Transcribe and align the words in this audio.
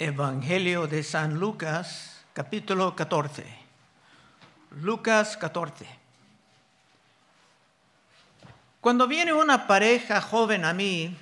Evangelio 0.00 0.88
de 0.88 1.04
San 1.04 1.38
Lucas, 1.38 2.24
capítulo 2.32 2.96
14. 2.96 3.46
Lucas 4.82 5.36
14. 5.36 5.86
Cuando 8.80 9.06
viene 9.06 9.32
una 9.32 9.68
pareja 9.68 10.20
joven 10.20 10.64
a 10.64 10.72
mí 10.72 11.16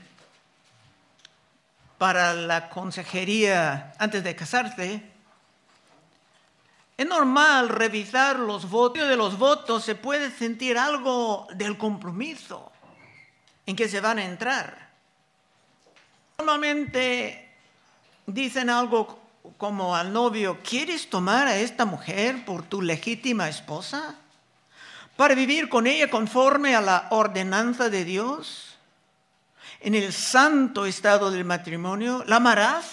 para 1.98 2.32
la 2.32 2.70
consejería 2.70 3.92
antes 3.98 4.24
de 4.24 4.34
casarse, 4.34 5.02
es 6.96 7.06
normal 7.06 7.68
revisar 7.68 8.38
los 8.38 8.70
votos. 8.70 9.06
De 9.06 9.16
los 9.16 9.36
votos 9.36 9.84
se 9.84 9.96
puede 9.96 10.30
sentir 10.30 10.78
algo 10.78 11.46
del 11.52 11.76
compromiso 11.76 12.72
en 13.66 13.76
que 13.76 13.86
se 13.86 14.00
van 14.00 14.18
a 14.18 14.24
entrar. 14.24 14.88
Normalmente 16.38 17.41
dicen 18.26 18.70
algo 18.70 19.20
como 19.56 19.96
al 19.96 20.12
novio, 20.12 20.58
¿quieres 20.62 21.10
tomar 21.10 21.48
a 21.48 21.56
esta 21.56 21.84
mujer 21.84 22.44
por 22.44 22.62
tu 22.62 22.82
legítima 22.82 23.48
esposa? 23.48 24.16
Para 25.16 25.34
vivir 25.34 25.68
con 25.68 25.86
ella 25.86 26.10
conforme 26.10 26.74
a 26.74 26.80
la 26.80 27.08
ordenanza 27.10 27.88
de 27.88 28.04
Dios. 28.04 28.76
En 29.80 29.94
el 29.94 30.12
santo 30.12 30.86
estado 30.86 31.30
del 31.30 31.44
matrimonio, 31.44 32.22
la 32.26 32.36
amarás, 32.36 32.86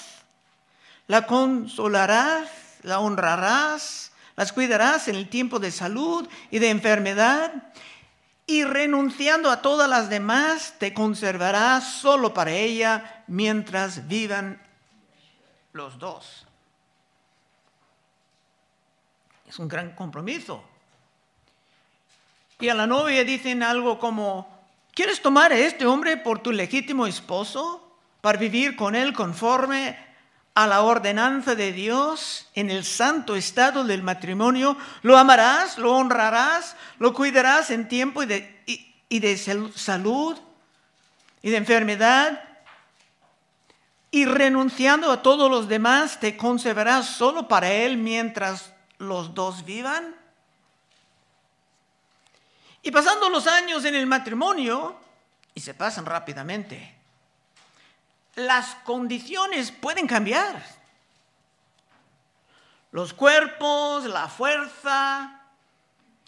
la 1.07 1.27
consolarás, 1.27 2.49
la 2.81 2.99
honrarás, 2.99 4.11
las 4.35 4.51
cuidarás 4.53 5.07
en 5.07 5.15
el 5.15 5.29
tiempo 5.29 5.59
de 5.59 5.71
salud 5.71 6.27
y 6.49 6.59
de 6.59 6.69
enfermedad 6.69 7.51
y 8.49 8.63
renunciando 8.63 9.51
a 9.51 9.61
todas 9.61 9.87
las 9.87 10.09
demás, 10.09 10.73
te 10.79 10.91
conservarás 10.91 11.83
solo 11.83 12.33
para 12.33 12.51
ella 12.51 13.23
mientras 13.27 14.07
vivan 14.07 14.59
los 15.73 15.97
dos. 15.99 16.45
Es 19.47 19.57
un 19.59 19.67
gran 19.67 19.95
compromiso. 19.95 20.63
Y 22.59 22.69
a 22.69 22.75
la 22.75 22.85
novia 22.85 23.23
dicen 23.23 23.63
algo 23.63 23.99
como, 23.99 24.47
¿quieres 24.93 25.21
tomar 25.21 25.51
a 25.51 25.57
este 25.57 25.85
hombre 25.85 26.17
por 26.17 26.39
tu 26.39 26.51
legítimo 26.51 27.07
esposo 27.07 27.95
para 28.21 28.37
vivir 28.37 28.75
con 28.75 28.95
él 28.95 29.13
conforme 29.13 29.97
a 30.59 30.67
la 30.67 30.81
ordenanza 30.81 31.55
de 31.55 31.71
Dios 31.71 32.49
en 32.53 32.69
el 32.69 32.83
santo 32.83 33.37
estado 33.37 33.85
del 33.85 34.03
matrimonio, 34.03 34.75
lo 35.03 35.17
amarás, 35.17 35.77
lo 35.77 35.95
honrarás, 35.95 36.75
lo 36.97 37.13
cuidarás 37.13 37.69
en 37.69 37.87
tiempo 37.87 38.23
y 38.23 38.25
de, 38.25 38.63
y, 39.07 39.19
de 39.19 39.37
salud 39.37 40.37
y 41.41 41.49
de 41.49 41.55
enfermedad, 41.55 42.43
y 44.11 44.25
renunciando 44.25 45.11
a 45.11 45.21
todos 45.21 45.49
los 45.49 45.67
demás, 45.67 46.19
te 46.19 46.35
conservarás 46.35 47.07
solo 47.07 47.47
para 47.47 47.71
Él 47.71 47.97
mientras 47.97 48.73
los 48.97 49.33
dos 49.33 49.65
vivan. 49.65 50.15
Y 52.81 52.91
pasando 52.91 53.29
los 53.29 53.45
años 53.45 53.85
en 53.85 53.95
el 53.95 54.07
matrimonio, 54.07 54.95
y 55.53 55.61
se 55.61 55.73
pasan 55.73 56.05
rápidamente, 56.05 56.95
las 58.35 58.75
condiciones 58.83 59.71
pueden 59.71 60.07
cambiar. 60.07 60.63
Los 62.91 63.13
cuerpos, 63.13 64.05
la 64.05 64.27
fuerza 64.27 65.39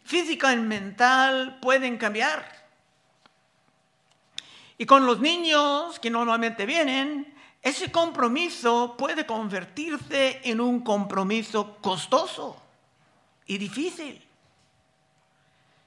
física 0.03 0.53
y 0.53 0.57
mental 0.57 1.57
pueden 1.61 1.97
cambiar. 1.97 2.45
Y 4.77 4.85
con 4.85 5.05
los 5.05 5.19
niños 5.19 5.99
que 5.99 6.09
normalmente 6.09 6.65
vienen, 6.65 7.33
ese 7.62 7.92
compromiso 7.92 8.95
puede 8.98 9.26
convertirse 9.26 10.42
en 10.44 10.59
un 10.59 10.81
compromiso 10.81 11.78
costoso 11.78 12.59
y 13.45 13.58
difícil. 13.58 14.22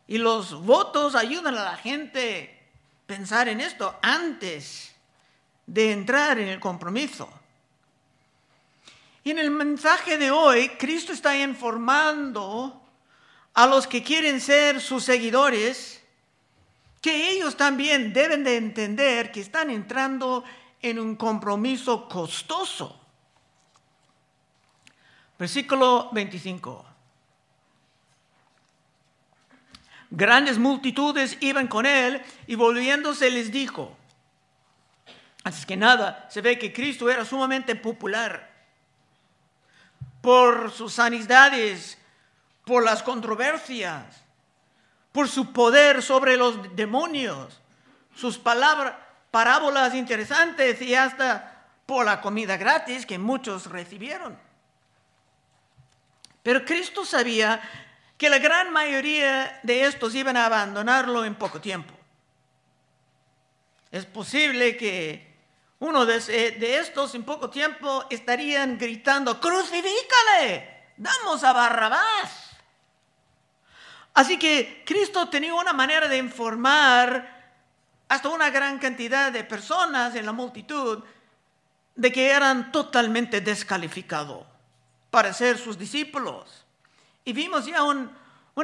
Y 0.07 0.19
los 0.19 0.55
votos 0.65 1.15
ayudan 1.15 1.57
a 1.57 1.65
la 1.65 1.77
gente 1.77 2.61
a 3.03 3.07
pensar 3.07 3.49
en 3.49 3.61
esto 3.61 3.99
antes 4.03 4.95
de 5.67 5.93
entrar 5.93 6.39
en 6.39 6.49
el 6.49 6.61
compromiso. 6.61 7.29
Y 9.25 9.31
en 9.31 9.39
el 9.39 9.51
mensaje 9.51 10.19
de 10.19 10.31
hoy, 10.31 10.69
Cristo 10.79 11.13
está 11.13 11.37
informando 11.37 12.83
a 13.55 13.67
los 13.67 13.87
que 13.87 14.03
quieren 14.03 14.41
ser 14.41 14.81
sus 14.81 15.05
seguidores 15.05 16.03
que 17.01 17.31
ellos 17.31 17.57
también 17.57 18.13
deben 18.13 18.45
de 18.45 18.57
entender 18.57 19.31
que 19.33 19.41
están 19.41 19.71
entrando 19.71 20.43
en 20.43 20.64
un 20.93 21.17
compromiso 21.17 22.09
costoso. 22.09 23.01
Versículo 25.39 26.11
25. 26.13 26.85
Grandes 30.11 30.59
multitudes 30.59 31.37
iban 31.41 31.67
con 31.67 31.87
él 31.87 32.23
y 32.47 32.55
volviéndose 32.55 33.31
les 33.31 33.51
dijo, 33.51 33.97
antes 35.43 35.67
que 35.67 35.77
nada, 35.77 36.27
se 36.31 36.41
ve 36.41 36.59
que 36.59 36.73
Cristo 36.73 37.11
era 37.11 37.25
sumamente 37.25 37.75
popular 37.75 38.53
por 40.21 40.71
sus 40.71 40.95
sanidades, 40.95 41.99
por 42.65 42.85
las 42.85 43.03
controversias, 43.03 44.23
por 45.13 45.29
su 45.29 45.53
poder 45.53 46.03
sobre 46.03 46.37
los 46.37 46.75
demonios, 46.75 47.61
sus 48.15 48.39
palabras, 48.39 48.95
parábolas 49.35 49.97
interesantes 49.97 50.81
y 50.81 50.95
hasta 50.95 51.67
por 51.87 52.07
la 52.07 52.21
comida 52.21 52.57
gratis 52.57 53.05
que 53.05 53.19
muchos 53.19 53.67
recibieron. 53.67 54.39
Pero 56.41 56.65
Cristo 56.65 57.05
sabía 57.05 57.61
que 58.17 58.31
la 58.31 58.39
gran 58.39 58.73
mayoría 58.73 59.59
de 59.65 59.87
estos 59.87 60.15
iban 60.15 60.37
a 60.37 60.47
abandonarlo 60.47 61.25
en 61.25 61.35
poco 61.35 61.61
tiempo. 61.61 61.93
Es 63.91 64.07
posible 64.07 64.77
que 64.77 65.35
uno 65.81 66.07
de, 66.07 66.79
estos 66.79 67.17
en 67.17 67.25
poco 67.25 67.51
tiempo 67.51 68.05
estarían 68.11 68.79
gritando, 68.79 69.41
crucifícale, 69.41 70.93
damos 70.97 71.43
a 71.43 71.53
Barrabás. 71.53 72.51
Así 74.15 74.39
que 74.39 74.85
Cristo 74.87 75.29
tenía 75.29 75.55
una 75.55 75.73
manera 75.73 76.07
de 76.07 76.19
informar 76.19 77.34
hasta 78.15 78.29
una 78.29 78.51
gran 78.51 78.79
cantidad 78.79 79.33
de 79.33 79.43
personas 79.43 80.15
en 80.15 80.25
la 80.25 80.33
multitud 80.33 81.03
de 81.97 82.13
que 82.13 82.31
eran 82.31 82.71
totalmente 82.71 83.41
descalificados 83.41 84.47
para 85.11 85.33
ser 85.33 85.59
sus 85.59 85.77
discípulos. 85.77 86.65
Y 87.25 87.33
vimos 87.33 87.67
ya 87.67 87.83
un, 87.83 88.11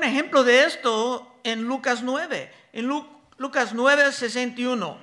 ejemplo 0.03 0.45
de 0.45 0.65
esto 0.65 1.35
en 1.43 1.65
Lucas 1.65 2.03
9, 2.03 2.53
en 2.73 2.87
Lucas 3.39 3.73
9, 3.75 4.13
61. 4.13 4.99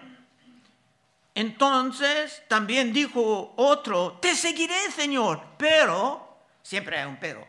Entonces 1.36 2.42
también 2.48 2.94
dijo 2.94 3.54
otro, 3.58 4.14
te 4.22 4.34
seguiré, 4.34 4.92
Señor, 4.92 5.42
pero, 5.58 6.38
siempre 6.64 6.98
hay 6.98 7.06
un 7.06 7.18
pero. 7.18 7.46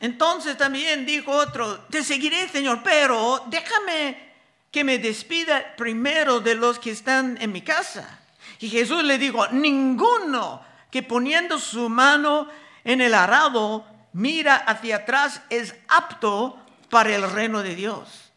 Entonces 0.00 0.56
también 0.56 1.04
dijo 1.04 1.30
otro, 1.30 1.80
te 1.90 2.02
seguiré, 2.02 2.48
Señor, 2.48 2.82
pero 2.82 3.44
déjame 3.48 4.33
que 4.74 4.82
me 4.82 4.98
despida 4.98 5.76
primero 5.76 6.40
de 6.40 6.56
los 6.56 6.80
que 6.80 6.90
están 6.90 7.38
en 7.40 7.52
mi 7.52 7.62
casa. 7.62 8.18
Y 8.58 8.68
Jesús 8.68 9.04
le 9.04 9.18
dijo, 9.18 9.46
ninguno 9.52 10.60
que 10.90 11.04
poniendo 11.04 11.60
su 11.60 11.88
mano 11.88 12.48
en 12.82 13.00
el 13.00 13.14
arado 13.14 13.86
mira 14.14 14.56
hacia 14.56 14.96
atrás 14.96 15.42
es 15.48 15.76
apto 15.86 16.58
para 16.90 17.14
el 17.14 17.30
reino 17.30 17.62
de 17.62 17.76
Dios. 17.76 18.32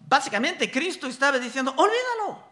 Básicamente 0.00 0.68
Cristo 0.68 1.06
estaba 1.06 1.38
diciendo, 1.38 1.72
olvídalo 1.76 2.42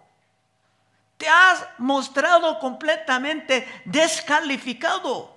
te 1.16 1.28
has 1.28 1.66
mostrado 1.78 2.60
completamente 2.60 3.66
descalificado, 3.84 5.36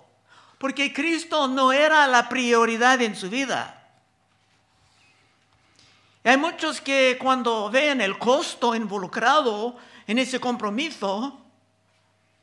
porque 0.59 0.93
Cristo 0.93 1.47
no 1.47 1.71
era 1.71 2.05
la 2.05 2.29
prioridad 2.29 3.01
en 3.01 3.15
su 3.15 3.31
vida. 3.31 3.84
Hay 6.29 6.37
muchos 6.37 6.81
que 6.81 7.17
cuando 7.21 7.69
ven 7.69 8.01
el 8.01 8.17
costo 8.17 8.73
involucrado 8.73 9.75
en 10.07 10.17
ese 10.17 10.39
compromiso, 10.39 11.39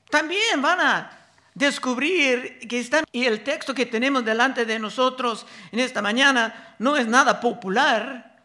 también 0.09 0.63
van 0.63 0.81
a 0.81 1.19
descubrir 1.55 2.61
que 2.69 2.79
están, 2.79 3.05
y 3.13 3.25
el 3.25 3.43
texto 3.43 3.75
que 3.75 3.87
tenemos 3.87 4.25
delante 4.25 4.65
de 4.65 4.79
nosotros 4.79 5.47
en 5.71 5.81
esta 5.81 6.01
mañana 6.01 6.77
no 6.79 6.97
es 6.97 7.07
nada 7.07 7.41
popular 7.41 8.41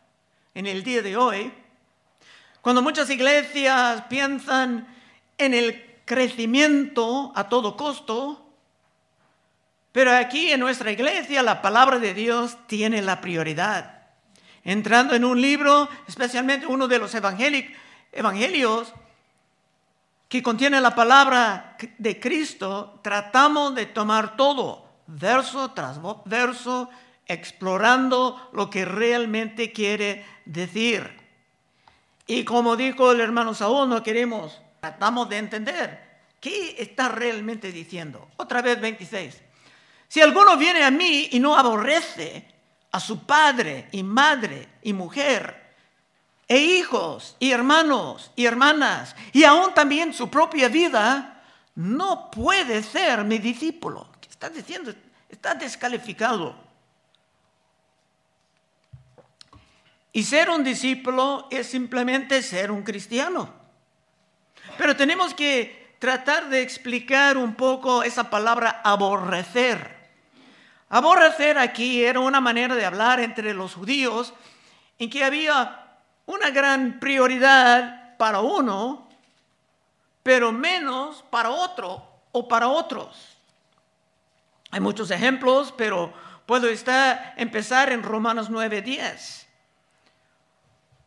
en 0.53 0.65
el 0.65 0.83
día 0.83 1.01
de 1.01 1.15
hoy. 1.15 1.53
Cuando 2.61 2.81
muchas 2.81 3.09
iglesias 3.09 4.03
piensan 4.09 4.87
en 5.37 5.53
el 5.53 6.01
crecimiento 6.05 7.31
a 7.35 7.47
todo 7.47 7.77
costo, 7.77 8.43
pero 9.91 10.15
aquí 10.15 10.51
en 10.51 10.59
nuestra 10.59 10.91
iglesia 10.91 11.43
la 11.43 11.61
palabra 11.61 11.99
de 11.99 12.13
Dios 12.13 12.57
tiene 12.67 13.01
la 13.01 13.21
prioridad. 13.21 13.96
Entrando 14.67 15.15
en 15.15 15.23
un 15.23 15.39
libro, 15.39 15.87
especialmente 16.09 16.67
uno 16.67 16.89
de 16.89 16.99
los 16.99 17.15
evangelios, 17.15 18.93
que 20.27 20.43
contiene 20.43 20.81
la 20.81 20.93
palabra 20.93 21.77
de 21.97 22.19
Cristo, 22.19 22.99
tratamos 23.01 23.73
de 23.75 23.85
tomar 23.85 24.35
todo, 24.35 24.85
verso 25.07 25.71
tras 25.71 26.01
verso, 26.25 26.89
explorando 27.27 28.49
lo 28.51 28.69
que 28.69 28.83
realmente 28.83 29.71
quiere 29.71 30.25
decir. 30.43 31.17
Y 32.25 32.43
como 32.43 32.75
dijo 32.75 33.13
el 33.13 33.21
hermano 33.21 33.53
Saúl, 33.53 33.87
no 33.87 34.03
queremos, 34.03 34.61
tratamos 34.81 35.29
de 35.29 35.37
entender 35.37 36.19
qué 36.41 36.75
está 36.77 37.07
realmente 37.07 37.71
diciendo. 37.71 38.27
Otra 38.35 38.61
vez 38.61 38.81
26. 38.81 39.41
Si 40.09 40.19
alguno 40.19 40.57
viene 40.57 40.83
a 40.83 40.91
mí 40.91 41.29
y 41.31 41.39
no 41.39 41.57
aborrece 41.57 42.56
a 42.97 42.99
su 42.99 43.27
padre 43.27 43.89
y 43.91 44.01
madre 44.01 44.67
y 44.81 44.91
mujer, 44.91 45.67
e 46.47 46.57
hijos 46.57 47.35
y 47.37 47.51
hermanos 47.51 48.31
y 48.35 48.45
hermanas, 48.45 49.15
y 49.33 49.43
aún 49.43 49.71
también 49.75 50.15
su 50.15 50.31
propia 50.31 50.67
vida, 50.67 51.43
no 51.75 52.31
puede 52.31 52.81
ser 52.81 53.23
mi 53.23 53.37
discípulo. 53.37 54.09
¿Qué 54.19 54.29
está 54.29 54.49
diciendo? 54.49 54.91
Está 55.29 55.53
descalificado. 55.53 56.55
Y 60.11 60.23
ser 60.23 60.49
un 60.49 60.63
discípulo 60.63 61.47
es 61.51 61.67
simplemente 61.67 62.41
ser 62.41 62.71
un 62.71 62.81
cristiano. 62.81 63.53
Pero 64.75 64.95
tenemos 64.95 65.35
que 65.35 65.95
tratar 65.99 66.49
de 66.49 66.63
explicar 66.63 67.37
un 67.37 67.53
poco 67.53 68.01
esa 68.01 68.31
palabra 68.31 68.81
aborrecer. 68.83 69.96
Aborrecer 70.89 71.57
aquí 71.57 72.03
era 72.03 72.19
una 72.19 72.39
manera 72.39 72.75
de 72.75 72.85
hablar 72.85 73.19
entre 73.19 73.53
los 73.53 73.73
judíos 73.73 74.33
en 74.97 75.09
que 75.09 75.23
había 75.23 75.85
una 76.25 76.49
gran 76.49 76.99
prioridad 76.99 78.15
para 78.17 78.39
uno, 78.39 79.07
pero 80.23 80.51
menos 80.51 81.23
para 81.29 81.49
otro 81.49 82.05
o 82.31 82.47
para 82.47 82.69
otros. 82.69 83.37
Hay 84.71 84.79
muchos 84.79 85.11
ejemplos, 85.11 85.73
pero 85.77 86.13
puedo 86.45 86.67
estar, 86.67 87.33
empezar 87.37 87.91
en 87.91 88.03
Romanos 88.03 88.49
9:10. 88.49 89.45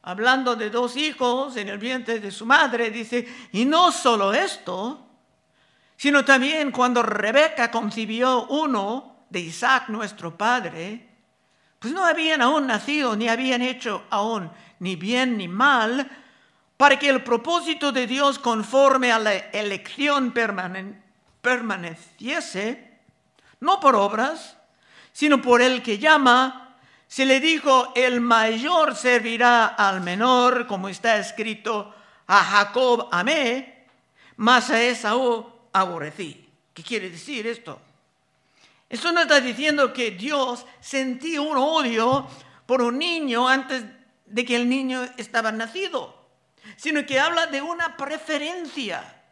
Hablando 0.03 0.57
de 0.57 0.71
dos 0.71 0.97
hijos 0.97 1.57
en 1.57 1.69
el 1.69 1.79
vientre 1.79 2.21
de 2.21 2.31
su 2.31 2.47
madre, 2.47 2.91
dice, 2.91 3.29
y 3.53 3.67
no 3.67 3.93
solo 3.93 4.33
esto, 4.33 5.07
sino 5.97 6.25
también 6.25 6.71
cuando 6.71 7.03
Rebeca 7.03 7.71
concibió 7.71 8.47
uno 8.47 9.10
de 9.31 9.41
Isaac, 9.41 9.89
nuestro 9.89 10.37
padre, 10.37 11.09
pues 11.79 11.95
no 11.95 12.05
habían 12.05 12.43
aún 12.43 12.67
nacido 12.67 13.17
ni 13.17 13.29
habían 13.29 13.63
hecho 13.63 14.05
aún 14.11 14.51
ni 14.81 14.97
bien 14.97 15.39
ni 15.39 15.49
mal, 15.49 16.11
para 16.77 16.99
que 16.99 17.09
el 17.09 17.23
propósito 17.23 17.93
de 17.93 18.07
Dios 18.07 18.39
conforme 18.39 19.13
a 19.13 19.19
la 19.19 19.35
elección 19.35 20.33
permaneciese, 21.43 22.99
no 23.61 23.79
por 23.81 23.95
obras, 23.95 24.57
sino 25.13 25.43
por 25.43 25.61
el 25.61 25.83
que 25.83 25.99
llama, 25.99 26.77
se 27.07 27.27
le 27.27 27.41
dijo, 27.41 27.93
el 27.95 28.21
mayor 28.21 28.97
servirá 28.97 29.67
al 29.67 30.01
menor, 30.01 30.67
como 30.67 30.89
está 30.89 31.19
escrito, 31.19 31.95
a 32.27 32.45
Jacob 32.45 33.09
amé, 33.11 33.87
mas 34.37 34.71
a 34.71 34.81
Esaú 34.83 35.47
aborrecí. 35.73 36.49
¿Qué 36.73 36.83
quiere 36.83 37.11
decir 37.11 37.47
esto? 37.47 37.81
Esto 38.91 39.13
no 39.13 39.23
está 39.23 39.41
diciendo 39.41 39.93
que 39.93 40.11
Dios 40.11 40.67
sentía 40.81 41.41
un 41.41 41.57
odio 41.57 42.27
por 42.67 42.83
un 42.83 42.99
niño 42.99 43.49
antes 43.49 43.85
de 44.27 44.45
que 44.45 44.57
el 44.57 44.69
niño 44.69 45.09
estaba 45.17 45.53
nacido, 45.53 46.29
sino 46.77 47.07
que 47.07 47.21
habla 47.21 47.47
de 47.47 47.63
una 47.63 47.97
preferencia 47.97 49.23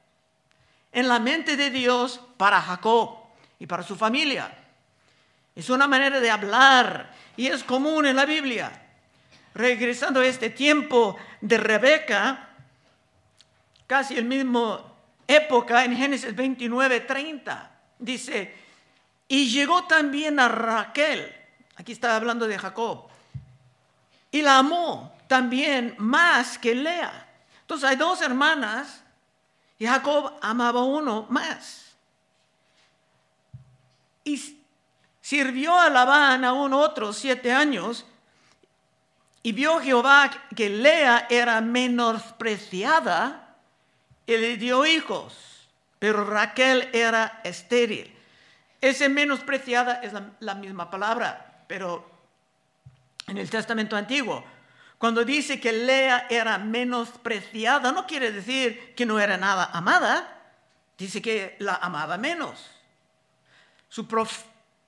en 0.92 1.08
la 1.08 1.18
mente 1.18 1.56
de 1.56 1.70
Dios 1.70 2.20
para 2.36 2.62
Jacob 2.62 3.16
y 3.58 3.66
para 3.66 3.82
su 3.82 3.96
familia. 3.96 4.56
Es 5.56 5.68
una 5.70 5.88
manera 5.88 6.20
de 6.20 6.30
hablar 6.30 7.12
y 7.36 7.48
es 7.48 7.64
común 7.64 8.06
en 8.06 8.14
la 8.14 8.26
Biblia. 8.26 8.70
Regresando 9.54 10.20
a 10.20 10.26
este 10.26 10.50
tiempo 10.50 11.16
de 11.40 11.58
Rebeca, 11.58 12.50
casi 13.88 14.16
el 14.16 14.24
mismo 14.24 14.96
época 15.26 15.84
en 15.84 15.96
Génesis 15.96 16.36
29, 16.36 17.00
30, 17.00 17.70
dice, 17.98 18.67
y 19.28 19.50
llegó 19.50 19.84
también 19.84 20.40
a 20.40 20.48
Raquel, 20.48 21.30
aquí 21.76 21.92
está 21.92 22.16
hablando 22.16 22.48
de 22.48 22.58
Jacob, 22.58 23.08
y 24.30 24.42
la 24.42 24.58
amó 24.58 25.14
también 25.28 25.94
más 25.98 26.58
que 26.58 26.74
Lea. 26.74 27.26
Entonces 27.60 27.88
hay 27.88 27.96
dos 27.96 28.22
hermanas 28.22 29.02
y 29.78 29.86
Jacob 29.86 30.32
amaba 30.40 30.82
uno 30.82 31.26
más. 31.28 31.84
Y 34.24 34.58
sirvió 35.20 35.78
a 35.78 35.90
Labán 35.90 36.44
aún 36.44 36.72
otros 36.72 37.18
siete 37.18 37.52
años 37.52 38.06
y 39.42 39.52
vio 39.52 39.78
Jehová 39.80 40.30
que 40.56 40.68
Lea 40.68 41.26
era 41.30 41.60
menospreciada 41.60 43.56
y 44.26 44.36
le 44.36 44.56
dio 44.56 44.84
hijos, 44.84 45.68
pero 45.98 46.24
Raquel 46.24 46.90
era 46.92 47.40
estéril. 47.44 48.17
Ese 48.80 49.08
menospreciada 49.08 50.00
es 50.02 50.12
la, 50.12 50.30
la 50.40 50.54
misma 50.54 50.90
palabra, 50.90 51.64
pero 51.66 52.08
en 53.26 53.38
el 53.38 53.48
Testamento 53.50 53.96
Antiguo. 53.96 54.44
Cuando 54.98 55.24
dice 55.24 55.60
que 55.60 55.72
Lea 55.72 56.26
era 56.28 56.58
menospreciada, 56.58 57.92
no 57.92 58.06
quiere 58.06 58.32
decir 58.32 58.94
que 58.96 59.06
no 59.06 59.20
era 59.20 59.36
nada 59.36 59.70
amada, 59.72 60.38
dice 60.98 61.22
que 61.22 61.56
la 61.60 61.76
amaba 61.76 62.18
menos. 62.18 62.68
Su 63.88 64.06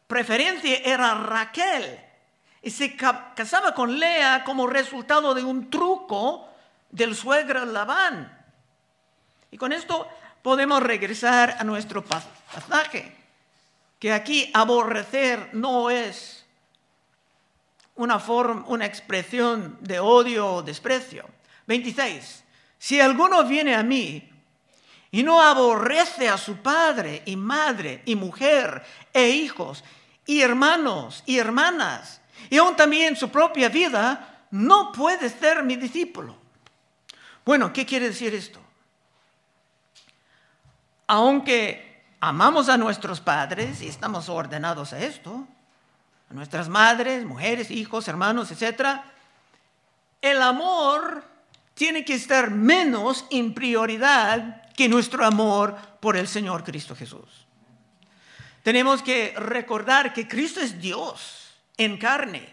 preferencia 0.06 0.78
era 0.84 1.14
Raquel 1.14 2.00
y 2.62 2.70
se 2.70 2.96
casaba 2.96 3.72
con 3.74 3.98
Lea 3.98 4.42
como 4.44 4.66
resultado 4.66 5.32
de 5.32 5.44
un 5.44 5.70
truco 5.70 6.48
del 6.90 7.14
suegro 7.14 7.64
Labán. 7.64 8.36
Y 9.52 9.56
con 9.56 9.72
esto 9.72 10.08
podemos 10.42 10.82
regresar 10.82 11.56
a 11.58 11.64
nuestro 11.64 12.04
pasaje, 12.04 13.16
que 14.00 14.12
aquí 14.12 14.50
aborrecer 14.54 15.50
no 15.52 15.90
es 15.90 16.46
una, 17.96 18.18
forma, 18.18 18.64
una 18.66 18.86
expresión 18.86 19.76
de 19.80 20.00
odio 20.00 20.54
o 20.54 20.62
desprecio. 20.62 21.28
26. 21.66 22.42
Si 22.78 22.98
alguno 22.98 23.44
viene 23.44 23.76
a 23.76 23.82
mí 23.82 24.26
y 25.10 25.22
no 25.22 25.42
aborrece 25.42 26.30
a 26.30 26.38
su 26.38 26.56
padre 26.56 27.22
y 27.26 27.36
madre 27.36 28.02
y 28.06 28.16
mujer 28.16 28.82
e 29.12 29.28
hijos 29.28 29.84
y 30.24 30.40
hermanos 30.40 31.22
y 31.26 31.38
hermanas 31.38 32.22
y 32.48 32.56
aún 32.56 32.74
también 32.76 33.16
su 33.16 33.28
propia 33.28 33.68
vida, 33.68 34.46
no 34.50 34.92
puede 34.92 35.28
ser 35.28 35.62
mi 35.62 35.76
discípulo. 35.76 36.36
Bueno, 37.44 37.70
¿qué 37.70 37.84
quiere 37.84 38.08
decir 38.08 38.34
esto? 38.34 38.60
Aunque 41.06 41.89
amamos 42.20 42.68
a 42.68 42.76
nuestros 42.76 43.20
padres 43.20 43.80
y 43.80 43.88
estamos 43.88 44.28
ordenados 44.28 44.92
a 44.92 45.00
esto, 45.00 45.46
nuestras 46.28 46.68
madres, 46.68 47.24
mujeres, 47.24 47.70
hijos, 47.70 48.06
hermanos, 48.06 48.50
etc., 48.52 49.00
el 50.20 50.42
amor 50.42 51.24
tiene 51.74 52.04
que 52.04 52.14
estar 52.14 52.50
menos 52.50 53.24
en 53.30 53.54
prioridad 53.54 54.70
que 54.74 54.88
nuestro 54.88 55.24
amor 55.24 55.76
por 55.98 56.16
el 56.16 56.28
Señor 56.28 56.62
Cristo 56.62 56.94
Jesús. 56.94 57.46
Tenemos 58.62 59.02
que 59.02 59.34
recordar 59.36 60.12
que 60.12 60.28
Cristo 60.28 60.60
es 60.60 60.78
Dios 60.78 61.54
en 61.78 61.96
carne. 61.96 62.52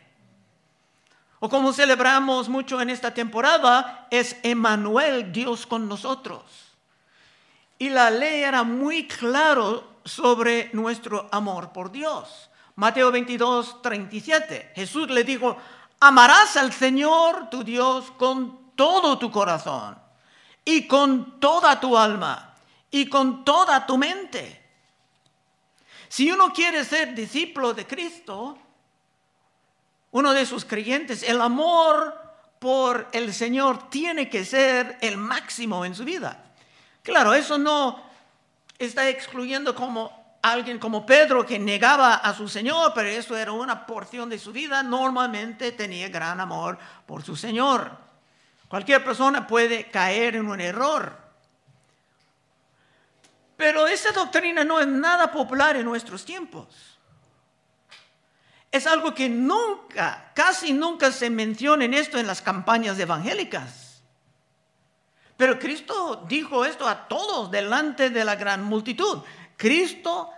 O 1.40 1.50
como 1.50 1.74
celebramos 1.74 2.50
mucho 2.50 2.82
en 2.82 2.90
esta 2.90 3.14
temporada, 3.14 4.08
es 4.10 4.38
Emmanuel, 4.42 5.32
Dios 5.32 5.68
con 5.68 5.88
nosotros. 5.88 6.67
Y 7.80 7.90
la 7.90 8.10
ley 8.10 8.44
era 8.44 8.64
muy 8.64 9.08
claro 9.08 9.98
sobre 10.04 10.70
nuestro 10.74 11.28
amor 11.32 11.72
por 11.72 11.92
Dios. 11.92 12.50
Mateo 12.76 13.12
22, 13.12 13.82
37. 13.82 14.72
Jesús 14.76 15.10
le 15.10 15.24
dijo, 15.24 15.58
amarás 16.00 16.58
al 16.58 16.72
Señor 16.74 17.50
tu 17.50 17.64
Dios 17.64 18.12
con 18.18 18.72
todo 18.76 19.18
tu 19.18 19.32
corazón 19.32 19.98
y 20.64 20.88
con 20.88 21.40
toda 21.40 21.80
tu 21.80 21.98
alma 21.98 22.56
y 22.90 23.08
con 23.08 23.44
toda 23.44 23.86
tu 23.86 23.98
mente. 23.98 24.64
Si 26.08 26.32
uno 26.32 26.54
quiere 26.54 26.86
ser 26.86 27.14
discípulo 27.14 27.74
de 27.74 27.86
Cristo, 27.86 28.58
uno 30.12 30.34
de 30.34 30.46
sus 30.46 30.64
creyentes, 30.66 31.24
el 31.24 31.42
amor 31.42 32.16
por 32.60 33.08
el 33.12 33.34
Señor 33.34 33.90
tiene 33.90 34.30
que 34.30 34.46
ser 34.46 34.98
el 35.02 35.18
máximo 35.18 35.86
en 35.86 35.96
su 35.96 36.06
vida. 36.06 36.44
Claro, 37.08 37.34
eso 37.34 37.58
no 37.58 38.04
está 38.78 39.08
excluyendo 39.08 39.74
como 39.74 40.36
alguien 40.42 40.78
como 40.78 41.06
Pedro 41.06 41.46
que 41.46 41.58
negaba 41.58 42.16
a 42.16 42.34
su 42.34 42.50
Señor, 42.50 42.92
pero 42.94 43.08
eso 43.08 43.38
era 43.38 43.54
una 43.54 43.86
porción 43.86 44.30
de 44.30 44.38
su 44.38 44.52
vida, 44.52 44.84
normalmente 44.84 45.72
tenía 45.72 46.10
gran 46.10 46.42
amor 46.42 46.78
por 47.06 47.24
su 47.24 47.38
Señor. 47.38 47.98
Cualquier 48.68 49.06
persona 49.06 49.48
puede 49.48 49.90
caer 49.90 50.36
en 50.36 50.50
un 50.50 50.60
error. 50.60 51.18
esa 53.58 54.12
doctrina 54.12 54.66
no 54.66 54.82
es 54.82 54.88
nada 54.88 55.32
popular 55.32 55.78
en 55.78 55.86
nuestros 55.86 56.26
tiempos. 56.26 56.68
Es 58.70 58.86
algo 58.86 59.16
que 59.16 59.30
nunca, 59.30 60.34
casi 60.36 60.74
nunca 60.74 61.14
se 61.14 61.30
menciona 61.30 61.86
en 61.86 61.94
esto 61.94 62.18
en 62.18 62.28
las 62.28 62.42
campañas 62.42 63.00
evangélicas. 63.00 63.87
Pero 65.38 65.60
Cristo 65.60 66.26
dijo 66.28 66.66
esto 66.66 66.88
a 66.88 67.08
todos 67.08 67.52
delante 67.52 68.10
de 68.10 68.26
la 68.26 68.36
gran 68.36 68.64
multitud. 68.64 69.22
Cristo 69.56 70.32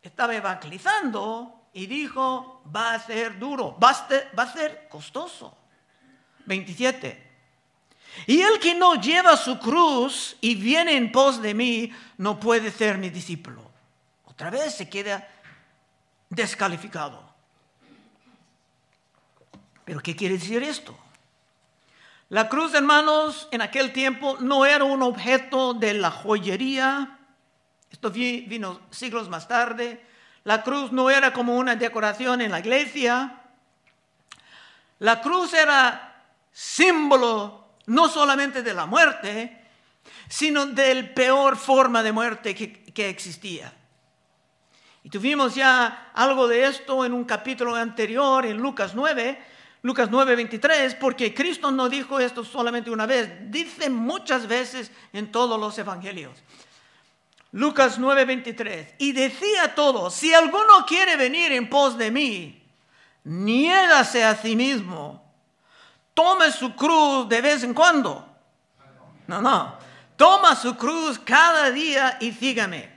estaba 0.00 0.34
evangelizando 0.34 1.66
y 1.72 1.86
dijo, 1.86 2.62
va 2.74 2.94
a 2.94 3.00
ser 3.00 3.38
duro, 3.38 3.76
va 3.82 3.90
a 3.90 4.52
ser, 4.52 4.88
costoso. 4.88 5.56
27. 6.46 7.30
Y 8.26 8.42
el 8.42 8.58
que 8.60 8.74
no 8.74 8.94
lleva 8.94 9.36
su 9.36 9.58
cruz 9.58 10.36
y 10.40 10.54
viene 10.54 10.96
en 10.96 11.10
pos 11.10 11.40
de 11.40 11.54
mí, 11.54 11.92
no 12.18 12.38
puede 12.38 12.70
ser 12.70 12.98
mi 12.98 13.10
discípulo. 13.10 13.70
Otra 14.26 14.50
vez 14.50 14.74
se 14.74 14.88
queda 14.88 15.28
descalificado. 16.28 17.22
¿Pero 19.84 20.00
qué 20.00 20.14
quiere 20.14 20.34
decir 20.34 20.62
esto? 20.62 20.96
La 22.32 22.48
cruz, 22.48 22.72
hermanos, 22.72 23.46
en 23.50 23.60
aquel 23.60 23.92
tiempo 23.92 24.38
no 24.40 24.64
era 24.64 24.84
un 24.84 25.02
objeto 25.02 25.74
de 25.74 25.92
la 25.92 26.10
joyería. 26.10 27.18
Esto 27.90 28.10
vino 28.10 28.80
siglos 28.90 29.28
más 29.28 29.46
tarde. 29.46 30.02
La 30.44 30.62
cruz 30.62 30.92
no 30.92 31.10
era 31.10 31.34
como 31.34 31.54
una 31.56 31.76
decoración 31.76 32.40
en 32.40 32.50
la 32.50 32.60
iglesia. 32.60 33.38
La 35.00 35.20
cruz 35.20 35.52
era 35.52 36.24
símbolo 36.50 37.74
no 37.84 38.08
solamente 38.08 38.62
de 38.62 38.72
la 38.72 38.86
muerte, 38.86 39.66
sino 40.26 40.64
de 40.64 40.94
la 40.94 41.12
peor 41.12 41.58
forma 41.58 42.02
de 42.02 42.12
muerte 42.12 42.54
que, 42.54 42.82
que 42.82 43.10
existía. 43.10 43.70
Y 45.04 45.10
tuvimos 45.10 45.54
ya 45.54 46.12
algo 46.14 46.48
de 46.48 46.64
esto 46.64 47.04
en 47.04 47.12
un 47.12 47.24
capítulo 47.24 47.74
anterior, 47.74 48.46
en 48.46 48.56
Lucas 48.56 48.94
9, 48.94 49.52
Lucas 49.82 50.08
9, 50.10 50.36
23, 50.36 50.94
porque 50.94 51.34
Cristo 51.34 51.72
no 51.72 51.88
dijo 51.88 52.20
esto 52.20 52.44
solamente 52.44 52.90
una 52.90 53.04
vez, 53.04 53.50
dice 53.50 53.90
muchas 53.90 54.46
veces 54.46 54.92
en 55.12 55.32
todos 55.32 55.58
los 55.58 55.76
evangelios. 55.76 56.38
Lucas 57.50 57.98
9, 57.98 58.24
23, 58.24 58.94
y 58.98 59.12
decía 59.12 59.64
a 59.64 59.74
todos, 59.74 60.14
si 60.14 60.32
alguno 60.32 60.86
quiere 60.86 61.16
venir 61.16 61.50
en 61.52 61.68
pos 61.68 61.98
de 61.98 62.12
mí, 62.12 62.62
niégase 63.24 64.24
a 64.24 64.36
sí 64.36 64.54
mismo, 64.54 65.22
tome 66.14 66.52
su 66.52 66.76
cruz 66.76 67.28
de 67.28 67.40
vez 67.40 67.64
en 67.64 67.74
cuando. 67.74 68.28
No, 69.26 69.42
no, 69.42 69.76
toma 70.16 70.54
su 70.54 70.76
cruz 70.76 71.18
cada 71.18 71.72
día 71.72 72.18
y 72.20 72.32
sígame. 72.32 72.88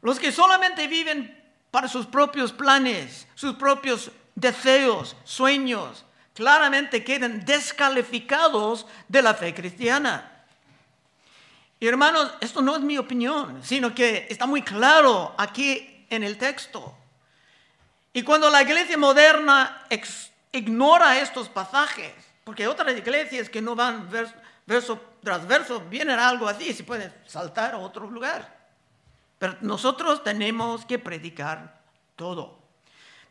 Los 0.00 0.18
que 0.18 0.32
solamente 0.32 0.88
viven 0.88 1.40
para 1.70 1.86
sus 1.86 2.06
propios 2.06 2.52
planes, 2.52 3.28
sus 3.36 3.54
propios 3.54 4.10
deseos, 4.34 5.16
sueños, 5.24 6.04
claramente 6.34 7.04
quedan 7.04 7.44
descalificados 7.44 8.86
de 9.08 9.22
la 9.22 9.34
fe 9.34 9.54
cristiana. 9.54 10.44
Y 11.78 11.88
hermanos, 11.88 12.32
esto 12.40 12.62
no 12.62 12.76
es 12.76 12.82
mi 12.82 12.96
opinión, 12.96 13.60
sino 13.64 13.94
que 13.94 14.26
está 14.30 14.46
muy 14.46 14.62
claro 14.62 15.34
aquí 15.36 16.06
en 16.10 16.22
el 16.22 16.38
texto. 16.38 16.96
Y 18.12 18.22
cuando 18.22 18.48
la 18.50 18.62
iglesia 18.62 18.96
moderna 18.96 19.84
ignora 20.52 21.18
estos 21.18 21.48
pasajes, 21.48 22.12
porque 22.44 22.68
otras 22.68 22.96
iglesias 22.96 23.48
que 23.48 23.62
no 23.62 23.74
van 23.74 24.08
verso, 24.66 25.00
tras 25.22 25.46
verso 25.46 25.80
vienen 25.80 26.18
algo 26.18 26.46
así, 26.46 26.72
se 26.72 26.84
pueden 26.84 27.12
saltar 27.26 27.74
a 27.74 27.78
otro 27.78 28.08
lugar. 28.08 28.62
Pero 29.38 29.56
nosotros 29.60 30.22
tenemos 30.22 30.84
que 30.84 30.98
predicar 30.98 31.80
todo. 32.14 32.61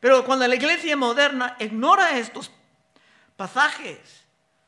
Pero 0.02 0.26
cuando 0.26 0.46
la 0.46 0.56
iglesia 0.56 0.98
moderna 0.98 1.56
ignora 1.60 2.18
estos 2.18 2.52
pasajes, 3.38 4.26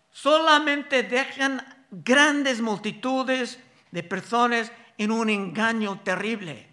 solamente 0.10 1.04
dejan 1.04 1.62
grandes 1.92 2.62
multitudes 2.62 3.60
de 3.92 4.04
personas 4.04 4.72
en 4.98 5.12
un 5.12 5.30
engaño 5.30 6.00
terrible. 6.00 6.66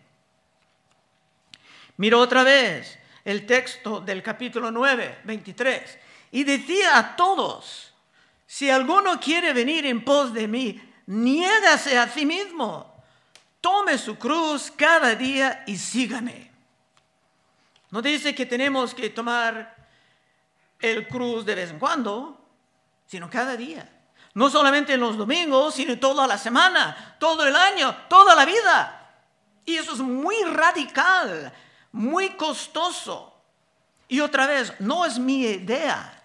Mira 1.96 2.18
otra 2.18 2.44
vez 2.44 2.96
el 3.24 3.46
texto 3.46 4.00
del 4.00 4.22
capítulo 4.22 4.70
9, 4.70 5.22
23. 5.24 5.98
Y 6.30 6.44
decía 6.44 6.96
a 6.96 7.16
todos, 7.16 7.92
si 8.46 8.70
alguno 8.70 9.18
quiere 9.18 9.52
venir 9.52 9.84
en 9.86 10.04
pos 10.04 10.32
de 10.32 10.46
mí, 10.46 10.80
niégase 11.06 11.98
a 11.98 12.06
sí 12.06 12.24
mismo 12.24 12.90
tome 13.60 13.98
su 13.98 14.16
cruz 14.16 14.72
cada 14.74 15.14
día 15.14 15.64
y 15.66 15.76
sígame. 15.76 16.49
No 17.90 18.00
dice 18.02 18.34
que 18.34 18.46
tenemos 18.46 18.94
que 18.94 19.10
tomar 19.10 19.76
el 20.78 21.08
cruz 21.08 21.44
de 21.44 21.54
vez 21.54 21.70
en 21.70 21.78
cuando, 21.78 22.38
sino 23.06 23.28
cada 23.28 23.56
día. 23.56 23.88
No 24.34 24.48
solamente 24.48 24.94
en 24.94 25.00
los 25.00 25.16
domingos, 25.16 25.74
sino 25.74 25.98
toda 25.98 26.26
la 26.26 26.38
semana, 26.38 27.16
todo 27.18 27.46
el 27.46 27.56
año, 27.56 27.94
toda 28.08 28.34
la 28.34 28.44
vida. 28.44 28.96
Y 29.64 29.76
eso 29.76 29.92
es 29.92 29.98
muy 29.98 30.36
radical, 30.44 31.52
muy 31.92 32.30
costoso. 32.30 33.34
Y 34.08 34.20
otra 34.20 34.46
vez, 34.46 34.72
no 34.80 35.04
es 35.04 35.18
mi 35.18 35.42
idea. 35.42 36.22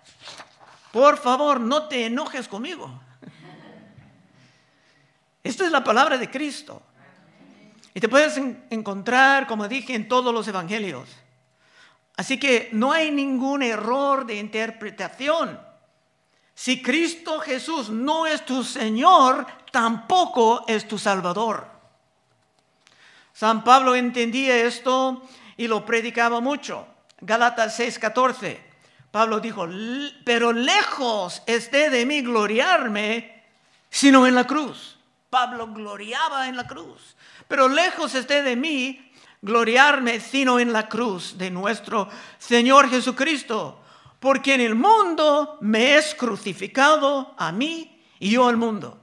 Por 0.91 1.17
favor, 1.17 1.59
no 1.59 1.87
te 1.87 2.05
enojes 2.05 2.47
conmigo. 2.47 3.01
Esta 5.43 5.65
es 5.65 5.71
la 5.71 5.83
palabra 5.83 6.17
de 6.17 6.29
Cristo. 6.29 6.81
Y 7.93 7.99
te 7.99 8.09
puedes 8.09 8.37
encontrar, 8.69 9.47
como 9.47 9.67
dije, 9.67 9.93
en 9.93 10.07
todos 10.07 10.33
los 10.33 10.47
evangelios. 10.47 11.09
Así 12.17 12.39
que 12.39 12.69
no 12.71 12.91
hay 12.91 13.11
ningún 13.11 13.61
error 13.61 14.25
de 14.25 14.35
interpretación. 14.35 15.59
Si 16.53 16.81
Cristo 16.81 17.39
Jesús 17.41 17.89
no 17.89 18.25
es 18.25 18.45
tu 18.45 18.63
Señor, 18.63 19.45
tampoco 19.71 20.63
es 20.67 20.87
tu 20.87 20.97
Salvador. 20.97 21.67
San 23.33 23.65
Pablo 23.65 23.95
entendía 23.95 24.55
esto 24.63 25.21
y 25.57 25.67
lo 25.67 25.85
predicaba 25.85 26.39
mucho. 26.39 26.87
Gálatas 27.19 27.77
6:14. 27.77 28.59
Pablo 29.11 29.39
dijo, 29.39 29.67
pero 30.25 30.53
lejos 30.53 31.41
esté 31.45 31.89
de 31.89 32.05
mí 32.05 32.21
gloriarme, 32.21 33.43
sino 33.89 34.27
en 34.27 34.35
la 34.35 34.45
cruz. 34.45 34.97
Pablo 35.29 35.67
gloriaba 35.73 36.47
en 36.47 36.57
la 36.57 36.67
cruz. 36.67 37.15
Pero 37.47 37.67
lejos 37.67 38.15
esté 38.15 38.41
de 38.41 38.55
mí 38.55 39.13
gloriarme 39.41 40.19
sino 40.19 40.59
en 40.59 40.73
la 40.73 40.87
cruz 40.87 41.37
de 41.37 41.51
nuestro 41.51 42.09
Señor 42.37 42.89
Jesucristo, 42.89 43.81
porque 44.19 44.55
en 44.55 44.61
el 44.61 44.75
mundo 44.75 45.57
me 45.61 45.95
es 45.97 46.15
crucificado 46.15 47.35
a 47.37 47.51
mí 47.51 48.03
y 48.19 48.31
yo 48.31 48.47
al 48.47 48.57
mundo. 48.57 48.99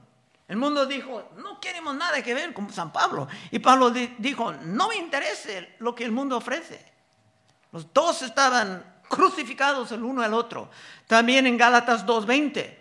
El 0.47 0.57
mundo 0.57 0.85
dijo, 0.85 1.31
no 1.37 1.59
queremos 1.59 1.95
nada 1.95 2.21
que 2.21 2.33
ver 2.33 2.53
con 2.53 2.71
San 2.71 2.91
Pablo. 2.91 3.27
Y 3.51 3.59
Pablo 3.59 3.89
dijo, 3.89 4.51
no 4.51 4.89
me 4.89 4.97
interesa 4.97 5.49
lo 5.79 5.95
que 5.95 6.03
el 6.03 6.11
mundo 6.11 6.37
ofrece. 6.37 6.83
Los 7.71 7.91
dos 7.93 8.21
estaban 8.21 9.01
crucificados 9.07 9.91
el 9.91 10.03
uno 10.03 10.21
al 10.21 10.33
otro. 10.33 10.69
También 11.07 11.47
en 11.47 11.57
Gálatas 11.57 12.05
2.20, 12.05 12.77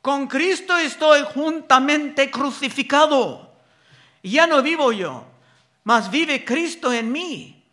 con 0.00 0.26
Cristo 0.26 0.76
estoy 0.76 1.24
juntamente 1.34 2.30
crucificado 2.30 3.52
ya 4.22 4.46
no 4.46 4.62
vivo 4.62 4.92
yo, 4.92 5.24
mas 5.84 6.10
vive 6.10 6.44
Cristo 6.44 6.92
en 6.92 7.10
mí. 7.10 7.64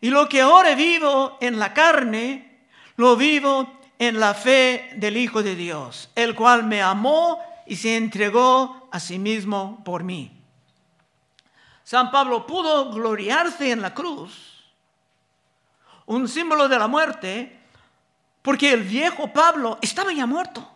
Y 0.00 0.10
lo 0.10 0.28
que 0.28 0.40
ahora 0.40 0.74
vivo 0.74 1.38
en 1.40 1.58
la 1.58 1.72
carne, 1.72 2.60
lo 2.96 3.16
vivo 3.16 3.80
en 3.98 4.20
la 4.20 4.34
fe 4.34 4.90
del 4.96 5.16
Hijo 5.16 5.42
de 5.42 5.54
Dios, 5.54 6.10
el 6.14 6.34
cual 6.34 6.64
me 6.64 6.82
amó 6.82 7.40
y 7.66 7.76
se 7.76 7.96
entregó 7.96 8.88
a 8.92 9.00
sí 9.00 9.18
mismo 9.18 9.82
por 9.84 10.04
mí. 10.04 10.32
San 11.82 12.10
Pablo 12.10 12.46
pudo 12.46 12.90
gloriarse 12.90 13.70
en 13.70 13.80
la 13.80 13.94
cruz, 13.94 14.64
un 16.06 16.28
símbolo 16.28 16.68
de 16.68 16.78
la 16.78 16.88
muerte, 16.88 17.60
porque 18.42 18.72
el 18.72 18.82
viejo 18.82 19.32
Pablo 19.32 19.78
estaba 19.80 20.12
ya 20.12 20.26
muerto. 20.26 20.68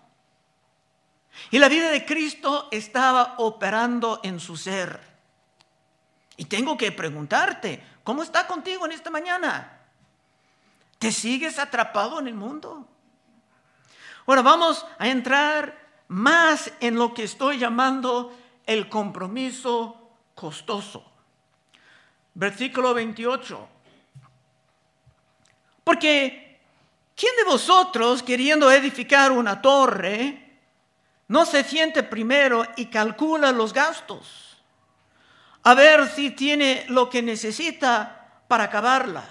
Y 1.50 1.58
la 1.58 1.68
vida 1.68 1.90
de 1.90 2.04
Cristo 2.04 2.68
estaba 2.70 3.34
operando 3.38 4.20
en 4.22 4.40
su 4.40 4.56
ser. 4.56 5.09
Y 6.40 6.46
tengo 6.46 6.74
que 6.78 6.90
preguntarte, 6.90 7.84
¿cómo 8.02 8.22
está 8.22 8.46
contigo 8.46 8.86
en 8.86 8.92
esta 8.92 9.10
mañana? 9.10 9.78
¿Te 10.98 11.12
sigues 11.12 11.58
atrapado 11.58 12.18
en 12.18 12.28
el 12.28 12.34
mundo? 12.34 12.88
Ahora 14.26 14.40
vamos 14.40 14.86
a 14.98 15.06
entrar 15.08 15.78
más 16.08 16.72
en 16.80 16.94
lo 16.94 17.12
que 17.12 17.24
estoy 17.24 17.58
llamando 17.58 18.34
el 18.64 18.88
compromiso 18.88 20.12
costoso. 20.34 21.04
Versículo 22.32 22.94
28. 22.94 23.68
Porque, 25.84 26.58
¿quién 27.14 27.36
de 27.36 27.44
vosotros 27.44 28.22
queriendo 28.22 28.70
edificar 28.70 29.30
una 29.30 29.60
torre 29.60 30.56
no 31.28 31.44
se 31.44 31.64
siente 31.64 32.02
primero 32.02 32.64
y 32.76 32.86
calcula 32.86 33.52
los 33.52 33.74
gastos? 33.74 34.49
A 35.62 35.74
ver 35.74 36.08
si 36.08 36.30
tiene 36.30 36.84
lo 36.88 37.10
que 37.10 37.22
necesita 37.22 38.42
para 38.48 38.64
acabarla. 38.64 39.24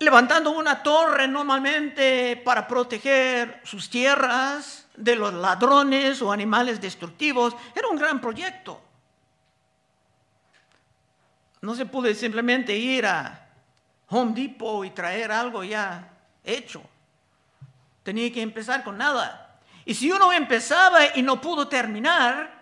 Levantando 0.00 0.52
una 0.52 0.82
torre 0.82 1.26
normalmente 1.26 2.40
para 2.44 2.66
proteger 2.68 3.60
sus 3.64 3.90
tierras 3.90 4.86
de 4.96 5.16
los 5.16 5.34
ladrones 5.34 6.22
o 6.22 6.32
animales 6.32 6.80
destructivos, 6.80 7.54
era 7.74 7.88
un 7.88 7.96
gran 7.96 8.20
proyecto. 8.20 8.80
No 11.60 11.74
se 11.74 11.86
pudo 11.86 12.12
simplemente 12.14 12.76
ir 12.76 13.06
a 13.06 13.48
Home 14.10 14.32
Depot 14.34 14.86
y 14.86 14.90
traer 14.90 15.32
algo 15.32 15.64
ya 15.64 16.08
hecho. 16.44 16.82
Tenía 18.04 18.32
que 18.32 18.40
empezar 18.40 18.84
con 18.84 18.96
nada. 18.96 19.60
Y 19.84 19.94
si 19.94 20.10
uno 20.10 20.32
empezaba 20.32 21.16
y 21.16 21.22
no 21.22 21.40
pudo 21.40 21.66
terminar, 21.66 22.57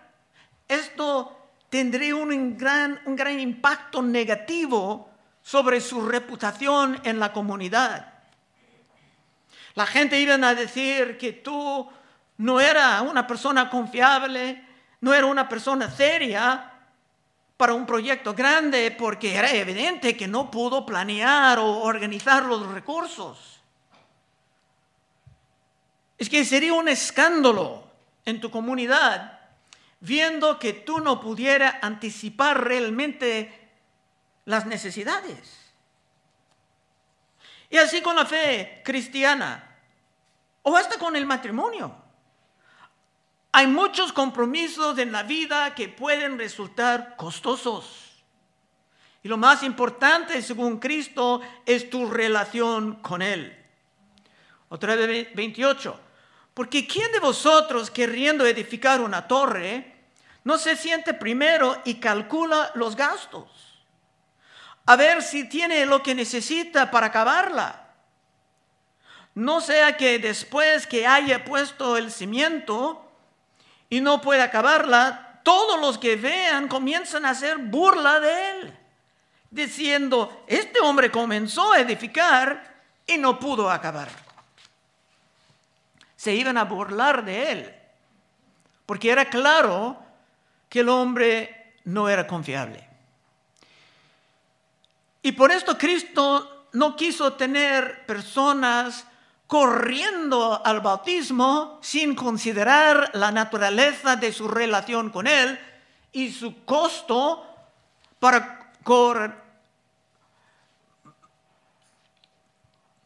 esto 0.67 1.37
tendría 1.69 2.15
un 2.15 2.57
gran, 2.57 2.99
un 3.05 3.15
gran 3.15 3.39
impacto 3.39 4.01
negativo 4.01 5.09
sobre 5.41 5.79
su 5.81 6.05
reputación 6.05 6.99
en 7.03 7.19
la 7.19 7.31
comunidad. 7.31 8.13
La 9.75 9.85
gente 9.85 10.19
iba 10.19 10.33
a 10.33 10.55
decir 10.55 11.17
que 11.17 11.33
tú 11.33 11.89
no 12.37 12.59
eras 12.59 13.01
una 13.01 13.25
persona 13.27 13.69
confiable, 13.69 14.63
no 15.01 15.13
era 15.13 15.25
una 15.25 15.47
persona 15.47 15.89
seria, 15.89 16.73
para 17.57 17.73
un 17.73 17.85
proyecto 17.85 18.33
grande 18.33 18.91
porque 18.91 19.35
era 19.35 19.51
evidente 19.51 20.15
que 20.15 20.27
no 20.27 20.51
pudo 20.51 20.85
planear 20.85 21.57
o 21.57 21.79
organizar 21.79 22.45
los 22.45 22.67
recursos. 22.67 23.61
Es 26.19 26.29
que 26.29 26.45
sería 26.45 26.73
un 26.73 26.87
escándalo 26.87 27.83
en 28.25 28.39
tu 28.39 28.51
comunidad 28.51 29.36
viendo 29.99 30.59
que 30.59 30.73
tú 30.73 30.99
no 30.99 31.19
pudieras 31.19 31.75
anticipar 31.81 32.63
realmente 32.63 33.69
las 34.45 34.65
necesidades. 34.65 35.73
Y 37.69 37.77
así 37.77 38.01
con 38.01 38.15
la 38.15 38.25
fe 38.25 38.81
cristiana, 38.83 39.63
o 40.63 40.75
hasta 40.75 40.97
con 40.97 41.15
el 41.15 41.25
matrimonio. 41.25 41.95
Hay 43.51 43.67
muchos 43.67 44.13
compromisos 44.13 44.97
en 44.99 45.11
la 45.11 45.23
vida 45.23 45.73
que 45.73 45.89
pueden 45.89 46.37
resultar 46.37 47.15
costosos. 47.15 48.23
Y 49.23 49.27
lo 49.27 49.37
más 49.37 49.63
importante, 49.63 50.41
según 50.41 50.77
Cristo, 50.79 51.41
es 51.65 51.89
tu 51.89 52.05
relación 52.05 52.95
con 52.95 53.21
Él. 53.21 53.57
Otra 54.69 54.95
vez 54.95 55.33
28. 55.33 56.06
Porque 56.57 56.87
¿quién 56.87 57.11
de 57.11 57.19
vosotros, 57.19 57.91
queriendo 57.91 58.43
edificar 58.47 58.99
una 58.99 59.27
torre, 59.27 59.93
no 60.43 60.57
se 60.57 60.75
siente 60.75 61.13
primero 61.13 61.79
y 61.85 61.99
calcula 61.99 62.71
los 62.73 62.95
gastos? 62.95 63.47
A 64.87 64.95
ver 64.95 65.21
si 65.21 65.47
tiene 65.47 65.85
lo 65.85 66.01
que 66.01 66.15
necesita 66.15 66.89
para 66.89 67.05
acabarla. 67.05 67.91
No 69.35 69.61
sea 69.61 69.97
que 69.97 70.17
después 70.17 70.87
que 70.87 71.05
haya 71.05 71.45
puesto 71.45 71.95
el 71.95 72.09
cimiento, 72.11 73.07
y 73.87 74.01
no 74.01 74.19
puede 74.19 74.41
acabarla, 74.41 75.41
todos 75.43 75.79
los 75.79 75.99
que 75.99 76.15
vean 76.15 76.67
comienzan 76.67 77.27
a 77.27 77.29
hacer 77.29 77.57
burla 77.59 78.19
de 78.19 78.49
él, 78.49 78.77
diciendo, 79.51 80.43
este 80.47 80.79
hombre 80.79 81.11
comenzó 81.11 81.73
a 81.73 81.81
edificar 81.81 82.81
y 83.05 83.19
no 83.19 83.37
pudo 83.37 83.69
acabar. 83.69 84.26
Se 86.27 86.35
iban 86.35 86.57
a 86.57 86.65
burlar 86.65 87.23
de 87.23 87.51
él, 87.53 87.75
porque 88.85 89.09
era 89.09 89.29
claro 89.29 89.97
que 90.67 90.81
el 90.81 90.89
hombre 90.89 91.75
no 91.85 92.09
era 92.09 92.27
confiable. 92.27 92.85
Y 95.21 95.31
por 95.31 95.53
esto 95.53 95.77
Cristo 95.77 96.67
no 96.73 96.97
quiso 96.97 97.31
tener 97.35 98.05
personas 98.05 99.07
corriendo 99.47 100.61
al 100.65 100.81
bautismo 100.81 101.79
sin 101.81 102.13
considerar 102.13 103.09
la 103.13 103.31
naturaleza 103.31 104.17
de 104.17 104.33
su 104.33 104.49
relación 104.49 105.11
con 105.11 105.27
Él 105.27 105.57
y 106.11 106.33
su 106.33 106.65
costo 106.65 107.47
para 108.19 108.73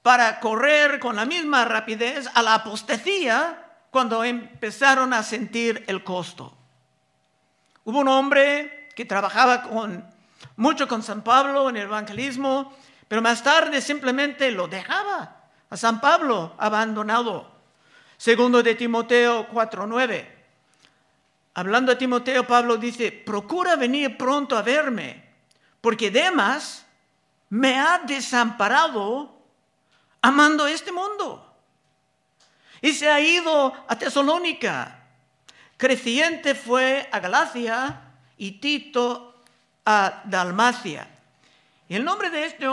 para 0.01 0.39
correr 0.39 0.99
con 0.99 1.15
la 1.15 1.25
misma 1.25 1.65
rapidez 1.65 2.27
a 2.33 2.41
la 2.41 2.55
apostasía 2.55 3.65
cuando 3.91 4.23
empezaron 4.23 5.13
a 5.13 5.21
sentir 5.21 5.83
el 5.87 6.03
costo. 6.03 6.57
Hubo 7.83 7.99
un 7.99 8.07
hombre 8.07 8.89
que 8.95 9.05
trabajaba 9.05 9.63
mucho 10.55 10.87
con 10.87 11.03
San 11.03 11.23
Pablo 11.23 11.69
en 11.69 11.77
el 11.77 11.83
evangelismo, 11.83 12.73
pero 13.07 13.21
más 13.21 13.43
tarde 13.43 13.81
simplemente 13.81 14.51
lo 14.51 14.67
dejaba 14.67 15.41
a 15.69 15.77
San 15.77 16.01
Pablo 16.01 16.55
abandonado. 16.57 17.51
Segundo 18.17 18.61
de 18.63 18.75
Timoteo 18.75 19.47
4:9. 19.49 20.41
Hablando 21.53 21.91
a 21.91 21.97
Timoteo, 21.97 22.47
Pablo 22.47 22.77
dice, 22.77 23.11
procura 23.11 23.75
venir 23.75 24.17
pronto 24.17 24.57
a 24.57 24.61
verme, 24.61 25.21
porque 25.81 26.09
Demas 26.09 26.85
me 27.49 27.77
ha 27.77 27.99
desamparado 27.99 29.40
amando 30.21 30.67
este 30.67 30.91
mundo. 30.91 31.47
Y 32.81 32.93
se 32.93 33.09
ha 33.09 33.19
ido 33.19 33.73
a 33.87 33.97
Tesalónica. 33.97 34.99
Creciente 35.77 36.55
fue 36.55 37.07
a 37.11 37.19
Galacia 37.19 38.01
y 38.37 38.53
Tito 38.53 39.35
a 39.85 40.21
Dalmacia. 40.25 41.07
Y 41.87 41.95
el 41.95 42.03
nombre 42.03 42.29
de 42.29 42.45
este 42.45 42.67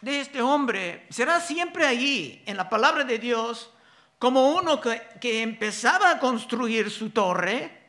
de 0.00 0.20
este 0.20 0.40
hombre 0.40 1.06
será 1.10 1.40
siempre 1.40 1.84
allí, 1.84 2.42
en 2.46 2.56
la 2.56 2.68
palabra 2.68 3.04
de 3.04 3.18
Dios, 3.18 3.70
como 4.18 4.50
uno 4.50 4.80
que, 4.80 5.42
empezaba 5.42 6.10
a 6.10 6.18
construir 6.18 6.90
su 6.90 7.10
torre, 7.10 7.88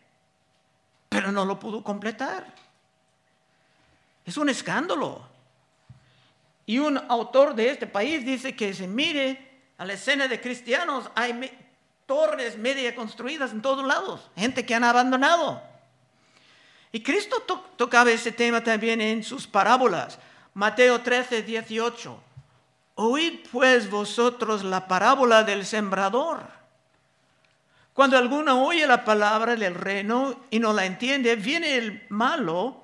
pero 1.08 1.32
no 1.32 1.46
lo 1.46 1.60
pudo 1.60 1.84
completar. 1.84 2.46
Es 4.26 4.38
un 4.38 4.50
escándalo. 4.50 5.28
Y 6.70 6.78
un 6.78 7.00
autor 7.10 7.56
de 7.56 7.72
este 7.72 7.88
país 7.88 8.24
dice 8.24 8.56
que 8.56 8.76
se 8.76 8.88
mire 8.88 9.44
a 9.80 9.86
la 9.86 9.94
escena 9.94 10.28
de 10.28 10.40
cristianos, 10.40 11.10
hay 11.16 11.52
torres 12.06 12.60
media 12.60 12.94
construidas 12.94 13.54
en 13.54 13.64
todos 13.64 13.84
lados, 13.84 14.30
gente 14.38 14.64
que 14.64 14.76
han 14.76 14.84
abandonado. 14.84 15.64
Y 16.92 17.02
Cristo 17.02 17.38
tocaba 17.76 18.12
ese 18.12 18.32
tema 18.32 18.64
también 18.64 19.02
en 19.02 19.24
sus 19.24 19.48
parábolas. 19.48 20.20
Mateo 20.54 21.02
13, 21.02 21.42
18. 21.42 22.22
Oíd 22.94 23.48
pues 23.52 23.90
vosotros 23.90 24.64
la 24.64 24.88
parábola 24.88 25.44
del 25.44 25.66
sembrador. 25.66 26.44
Cuando 27.94 28.16
alguno 28.16 28.64
oye 28.64 28.86
la 28.86 29.04
palabra 29.04 29.56
del 29.56 29.74
reino 29.74 30.40
y 30.52 30.60
no 30.60 30.72
la 30.72 30.86
entiende, 30.86 31.36
viene 31.36 31.78
el 31.78 32.06
malo 32.10 32.84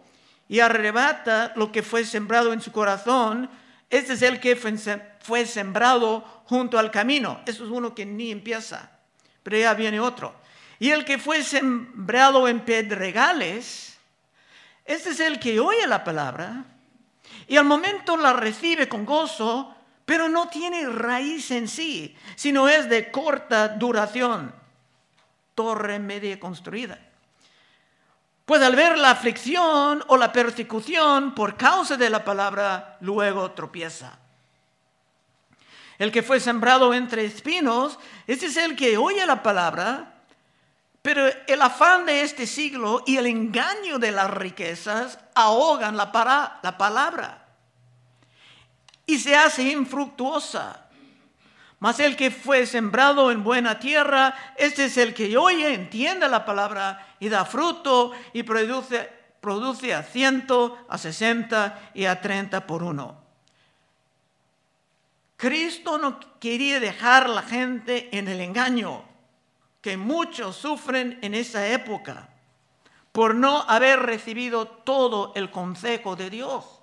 y 0.49 0.59
arrebata 0.61 1.53
lo 1.55 1.71
que 1.71 1.83
fue 1.83 2.03
sembrado 2.03 2.51
en 2.51 2.61
su 2.61 2.71
corazón. 2.71 3.47
Este 3.89 4.13
es 4.13 4.21
el 4.21 4.39
que 4.39 4.55
fue 4.55 5.45
sembrado 5.45 6.21
junto 6.45 6.77
al 6.77 6.91
camino. 6.91 7.41
Eso 7.45 7.63
es 7.65 7.69
uno 7.69 7.93
que 7.93 8.05
ni 8.05 8.31
empieza, 8.31 8.91
pero 9.43 9.57
ya 9.57 9.73
viene 9.73 9.99
otro. 9.99 10.35
Y 10.79 10.91
el 10.91 11.05
que 11.05 11.17
fue 11.17 11.43
sembrado 11.43 12.47
en 12.47 12.61
pedregales, 12.61 13.97
este 14.83 15.11
es 15.11 15.19
el 15.19 15.39
que 15.39 15.59
oye 15.59 15.87
la 15.87 16.03
palabra 16.03 16.65
y 17.47 17.57
al 17.57 17.65
momento 17.65 18.17
la 18.17 18.33
recibe 18.33 18.89
con 18.89 19.05
gozo, 19.05 19.75
pero 20.05 20.29
no 20.29 20.49
tiene 20.49 20.87
raíz 20.87 21.51
en 21.51 21.67
sí, 21.67 22.15
sino 22.35 22.67
es 22.67 22.89
de 22.89 23.11
corta 23.11 23.69
duración. 23.69 24.53
Torre 25.53 25.99
media 25.99 26.39
construida. 26.39 26.99
Pues 28.45 28.61
al 28.61 28.75
ver 28.75 28.97
la 28.97 29.11
aflicción 29.11 30.03
o 30.07 30.17
la 30.17 30.31
persecución 30.31 31.33
por 31.33 31.57
causa 31.57 31.97
de 31.97 32.09
la 32.09 32.23
palabra, 32.23 32.97
luego 33.01 33.51
tropieza. 33.51 34.19
El 35.97 36.11
que 36.11 36.21
fue 36.21 36.39
sembrado 36.39 36.93
entre 36.93 37.25
espinos, 37.25 37.97
este 38.27 38.47
es 38.47 38.57
el 38.57 38.75
que 38.75 38.97
oye 38.97 39.25
la 39.25 39.41
palabra, 39.41 40.13
pero 41.01 41.27
el 41.47 41.61
afán 41.61 42.05
de 42.05 42.21
este 42.21 42.45
siglo 42.45 43.03
y 43.05 43.17
el 43.17 43.25
engaño 43.27 43.97
de 43.97 44.11
las 44.11 44.29
riquezas 44.29 45.19
ahogan 45.33 45.97
la, 45.97 46.59
la 46.61 46.77
palabra 46.77 47.45
y 49.05 49.19
se 49.19 49.35
hace 49.35 49.63
infructuosa. 49.63 50.84
Mas 51.79 51.99
el 51.99 52.15
que 52.15 52.31
fue 52.31 52.65
sembrado 52.65 53.31
en 53.31 53.43
buena 53.43 53.79
tierra, 53.79 54.33
este 54.57 54.85
es 54.85 54.97
el 54.97 55.13
que 55.13 55.37
oye, 55.37 55.73
entiende 55.73 56.27
la 56.27 56.45
palabra 56.45 57.15
y 57.19 57.29
da 57.29 57.45
fruto 57.45 58.11
y 58.33 58.43
produce, 58.43 59.09
produce 59.41 59.93
a 59.93 60.01
ciento, 60.03 60.77
a 60.89 60.97
sesenta 60.97 61.91
y 61.93 62.05
a 62.05 62.21
treinta 62.21 62.65
por 62.65 62.81
uno. 62.81 63.23
Cristo 65.37 65.97
no 65.97 66.19
quería 66.39 66.79
dejar 66.79 67.25
a 67.25 67.27
la 67.27 67.43
gente 67.43 68.09
en 68.17 68.29
el 68.29 68.39
engaño 68.41 69.03
que 69.81 69.97
muchos 69.97 70.55
sufren 70.55 71.19
en 71.21 71.35
esa 71.35 71.67
época. 71.67 72.29
por 73.15 73.33
no 73.33 73.61
haber 73.69 74.01
recibido 74.01 74.67
todo 74.67 75.31
el 75.35 75.49
consejo 75.49 76.17
de 76.17 76.29
Dios. 76.29 76.74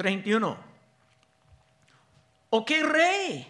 31. 0.00 0.56
¿O 2.48 2.64
qué 2.64 2.82
rey? 2.82 3.46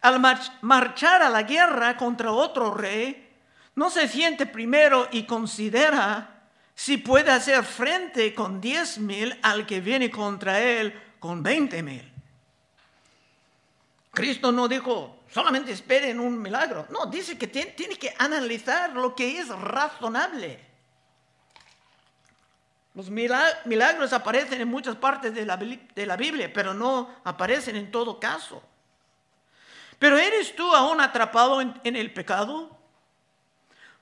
Al 0.00 0.20
marchar 0.62 1.22
a 1.22 1.28
la 1.28 1.44
guerra 1.44 1.96
contra 1.96 2.32
otro 2.32 2.74
rey, 2.74 3.30
no 3.76 3.88
se 3.88 4.08
siente 4.08 4.44
primero 4.46 5.06
y 5.12 5.22
considera 5.22 6.48
si 6.74 6.96
puede 6.96 7.30
hacer 7.30 7.62
frente 7.62 8.34
con 8.34 8.60
diez 8.60 8.98
mil 8.98 9.38
al 9.40 9.64
que 9.64 9.80
viene 9.80 10.10
contra 10.10 10.58
él 10.58 11.00
con 11.20 11.44
veinte 11.44 11.80
mil. 11.80 12.12
Cristo 14.10 14.50
no 14.50 14.66
dijo, 14.66 15.22
solamente 15.30 15.70
esperen 15.70 16.18
un 16.18 16.42
milagro. 16.42 16.88
No, 16.90 17.06
dice 17.06 17.38
que 17.38 17.46
tiene 17.46 17.94
que 17.94 18.12
analizar 18.18 18.94
lo 18.94 19.14
que 19.14 19.38
es 19.38 19.48
razonable. 19.48 20.71
Los 22.94 23.08
milagros 23.08 24.12
aparecen 24.12 24.60
en 24.60 24.68
muchas 24.68 24.96
partes 24.96 25.34
de 25.34 25.46
la, 25.46 26.16
Biblia, 26.16 26.52
pero 26.52 26.74
no 26.74 27.08
aparecen 27.24 27.76
en 27.76 27.90
todo 27.90 28.20
caso. 28.20 28.62
Pero 29.98 30.18
¿eres 30.18 30.54
tú 30.54 30.74
aún 30.74 31.00
atrapado 31.00 31.60
en, 31.60 31.80
en 31.84 31.96
el 31.96 32.12
pecado? 32.12 32.76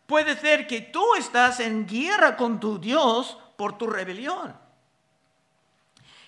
Puede 0.06 0.36
ser 0.36 0.66
que 0.66 0.80
tú 0.80 1.14
estás 1.14 1.60
en 1.60 1.86
guerra 1.86 2.36
con 2.36 2.58
tu 2.58 2.80
Dios 2.80 3.38
por 3.56 3.78
tu 3.78 3.86
rebelión. 3.86 4.58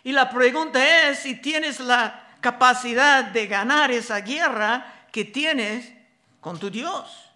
Y 0.04 0.12
la 0.12 0.30
pregunta 0.30 1.08
es 1.08 1.20
si 1.20 1.40
tienes 1.40 1.80
la 1.80 2.36
capacidad 2.40 3.24
de 3.24 3.46
ganar 3.48 3.90
esa 3.90 4.20
guerra 4.20 5.06
que 5.10 5.24
tienes 5.24 5.92
con 6.40 6.58
tu 6.58 6.70
Dios. 6.70 7.31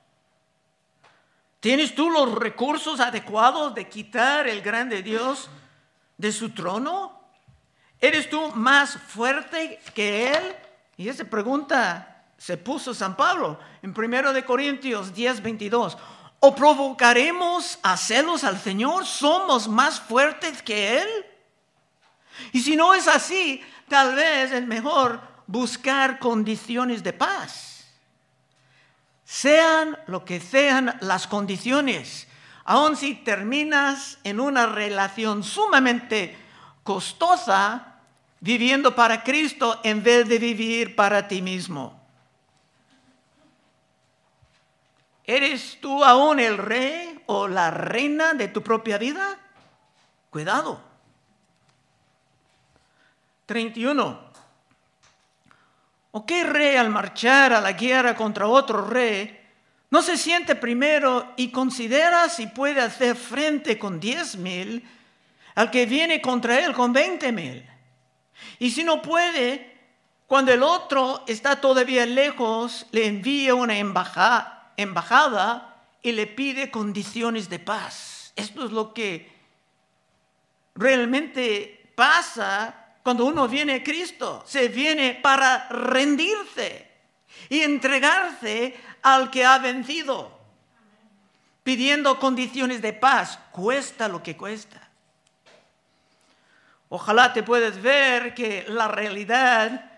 ¿Tienes 1.60 1.94
tú 1.94 2.10
los 2.10 2.32
recursos 2.34 3.00
adecuados 3.00 3.74
de 3.74 3.88
quitar 3.88 4.46
el 4.46 4.60
grande 4.62 5.02
Dios 5.02 5.48
de 6.18 6.32
su 6.32 6.50
trono? 6.50 7.20
¿Eres 8.00 8.28
tú 8.28 8.50
más 8.52 8.98
fuerte 9.08 9.80
que 9.94 10.32
Él? 10.32 10.56
Y 10.96 11.08
esa 11.08 11.24
pregunta 11.24 12.24
se 12.36 12.56
puso 12.56 12.92
San 12.92 13.16
Pablo 13.16 13.58
en 13.82 13.94
1 13.96 14.32
de 14.32 14.44
Corintios 14.44 15.14
10, 15.14 15.42
22. 15.42 15.96
¿O 16.40 16.54
provocaremos 16.54 17.78
a 17.82 17.96
celos 17.96 18.44
al 18.44 18.60
Señor? 18.60 19.06
¿Somos 19.06 19.68
más 19.68 20.00
fuertes 20.00 20.62
que 20.62 20.98
Él? 21.00 21.08
Y 22.52 22.60
si 22.60 22.76
no 22.76 22.94
es 22.94 23.08
así, 23.08 23.62
tal 23.88 24.14
vez 24.14 24.52
es 24.52 24.66
mejor 24.66 25.20
buscar 25.46 26.18
condiciones 26.18 27.02
de 27.02 27.12
paz. 27.12 27.75
Sean 29.26 29.98
lo 30.06 30.24
que 30.24 30.38
sean 30.38 30.96
las 31.00 31.26
condiciones, 31.26 32.28
aun 32.64 32.96
si 32.96 33.16
terminas 33.16 34.18
en 34.22 34.38
una 34.38 34.66
relación 34.66 35.42
sumamente 35.42 36.38
costosa, 36.84 37.98
viviendo 38.38 38.94
para 38.94 39.24
Cristo 39.24 39.80
en 39.82 40.04
vez 40.04 40.28
de 40.28 40.38
vivir 40.38 40.94
para 40.94 41.26
ti 41.26 41.42
mismo. 41.42 42.00
¿Eres 45.24 45.78
tú 45.80 46.04
aún 46.04 46.38
el 46.38 46.56
rey 46.56 47.20
o 47.26 47.48
la 47.48 47.72
reina 47.72 48.32
de 48.34 48.46
tu 48.46 48.62
propia 48.62 48.96
vida? 48.96 49.40
Cuidado. 50.30 50.80
31. 53.46 54.25
¿O 56.16 56.24
qué 56.24 56.44
rey 56.44 56.76
al 56.76 56.88
marchar 56.88 57.52
a 57.52 57.60
la 57.60 57.72
guerra 57.72 58.14
contra 58.14 58.46
otro 58.46 58.86
rey 58.86 59.38
no 59.90 60.00
se 60.00 60.16
siente 60.16 60.54
primero 60.54 61.34
y 61.36 61.50
considera 61.50 62.30
si 62.30 62.46
puede 62.46 62.80
hacer 62.80 63.16
frente 63.16 63.78
con 63.78 64.00
diez 64.00 64.34
mil 64.34 64.82
al 65.54 65.70
que 65.70 65.84
viene 65.84 66.22
contra 66.22 66.58
él 66.64 66.72
con 66.72 66.94
veinte 66.94 67.32
mil? 67.32 67.68
Y 68.58 68.70
si 68.70 68.82
no 68.82 69.02
puede, 69.02 69.78
cuando 70.26 70.54
el 70.54 70.62
otro 70.62 71.22
está 71.26 71.60
todavía 71.60 72.06
lejos, 72.06 72.86
le 72.92 73.08
envía 73.08 73.54
una 73.54 73.76
embajada, 73.76 74.72
embajada 74.78 75.84
y 76.00 76.12
le 76.12 76.26
pide 76.26 76.70
condiciones 76.70 77.50
de 77.50 77.58
paz. 77.58 78.32
Esto 78.36 78.64
es 78.64 78.72
lo 78.72 78.94
que 78.94 79.30
realmente 80.76 81.92
pasa 81.94 82.85
cuando 83.06 83.24
uno 83.24 83.46
viene 83.46 83.74
a 83.74 83.84
Cristo, 83.84 84.42
se 84.44 84.66
viene 84.66 85.14
para 85.14 85.68
rendirse 85.68 86.90
y 87.48 87.60
entregarse 87.60 88.74
al 89.00 89.30
que 89.30 89.44
ha 89.44 89.58
vencido, 89.58 90.36
pidiendo 91.62 92.18
condiciones 92.18 92.82
de 92.82 92.92
paz, 92.94 93.38
cuesta 93.52 94.08
lo 94.08 94.24
que 94.24 94.36
cuesta. 94.36 94.88
Ojalá 96.88 97.32
te 97.32 97.44
puedas 97.44 97.80
ver 97.80 98.34
que 98.34 98.64
la 98.66 98.88
realidad 98.88 99.88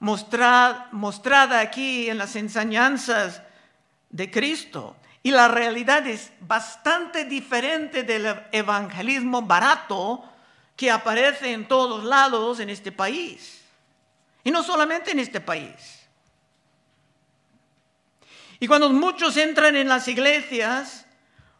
mostrada, 0.00 0.88
mostrada 0.90 1.60
aquí 1.60 2.10
en 2.10 2.18
las 2.18 2.34
enseñanzas 2.34 3.42
de 4.10 4.28
Cristo 4.28 4.96
y 5.22 5.30
la 5.30 5.46
realidad 5.46 6.04
es 6.08 6.32
bastante 6.40 7.26
diferente 7.26 8.02
del 8.02 8.26
evangelismo 8.50 9.42
barato 9.42 10.32
que 10.76 10.90
aparece 10.90 11.52
en 11.52 11.66
todos 11.66 12.04
lados 12.04 12.60
en 12.60 12.70
este 12.70 12.92
país. 12.92 13.62
Y 14.44 14.50
no 14.50 14.62
solamente 14.62 15.10
en 15.10 15.18
este 15.18 15.40
país. 15.40 16.06
Y 18.60 18.66
cuando 18.66 18.90
muchos 18.90 19.36
entran 19.36 19.74
en 19.74 19.88
las 19.88 20.06
iglesias, 20.06 21.06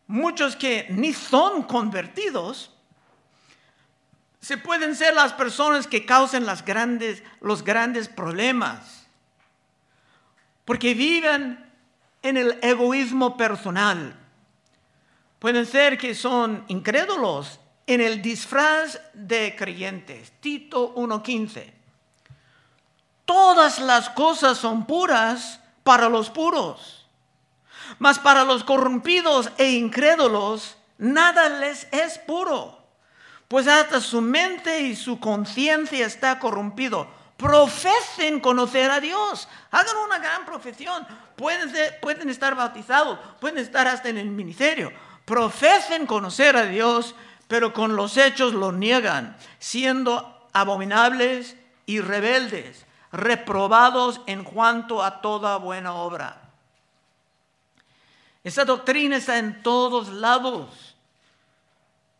muchos 0.06 0.54
que 0.54 0.86
ni 0.90 1.12
son 1.12 1.62
convertidos, 1.62 2.72
se 4.40 4.58
pueden 4.58 4.94
ser 4.94 5.14
las 5.14 5.32
personas 5.32 5.86
que 5.86 6.06
causan 6.06 6.46
los 6.46 7.64
grandes 7.64 8.08
problemas. 8.08 9.06
Porque 10.64 10.94
viven 10.94 11.66
en 12.22 12.36
el 12.36 12.58
egoísmo 12.62 13.36
personal. 13.36 14.14
Pueden 15.38 15.66
ser 15.66 15.98
que 15.98 16.14
son 16.14 16.64
incrédulos 16.68 17.60
en 17.86 18.00
el 18.00 18.20
disfraz 18.20 19.00
de 19.14 19.54
creyentes. 19.56 20.32
Tito 20.40 20.94
1.15. 20.94 21.72
Todas 23.24 23.78
las 23.78 24.10
cosas 24.10 24.58
son 24.58 24.86
puras 24.86 25.60
para 25.82 26.08
los 26.08 26.30
puros, 26.30 27.06
mas 27.98 28.18
para 28.18 28.44
los 28.44 28.64
corrompidos 28.64 29.50
e 29.58 29.70
incrédulos 29.72 30.76
nada 30.98 31.48
les 31.48 31.86
es 31.92 32.18
puro, 32.18 32.78
pues 33.48 33.66
hasta 33.66 34.00
su 34.00 34.20
mente 34.20 34.80
y 34.82 34.96
su 34.96 35.18
conciencia 35.20 36.06
está 36.06 36.38
corrompido. 36.38 37.08
Profesen 37.36 38.40
conocer 38.40 38.90
a 38.90 39.00
Dios, 39.00 39.48
hagan 39.70 39.96
una 40.06 40.18
gran 40.18 40.46
profesión, 40.46 41.06
pueden, 41.36 41.70
pueden 42.00 42.30
estar 42.30 42.54
bautizados, 42.54 43.18
pueden 43.40 43.58
estar 43.58 43.86
hasta 43.86 44.08
en 44.08 44.18
el 44.18 44.30
ministerio. 44.30 44.92
Profesen 45.24 46.06
conocer 46.06 46.56
a 46.56 46.66
Dios 46.66 47.14
pero 47.48 47.72
con 47.72 47.96
los 47.96 48.16
hechos 48.16 48.54
lo 48.54 48.72
niegan, 48.72 49.36
siendo 49.58 50.48
abominables 50.52 51.56
y 51.86 52.00
rebeldes, 52.00 52.86
reprobados 53.12 54.20
en 54.26 54.44
cuanto 54.44 55.02
a 55.02 55.20
toda 55.20 55.56
buena 55.58 55.94
obra. 55.94 56.42
Esa 58.42 58.64
doctrina 58.64 59.16
está 59.16 59.38
en 59.38 59.62
todos 59.62 60.08
lados 60.08 60.94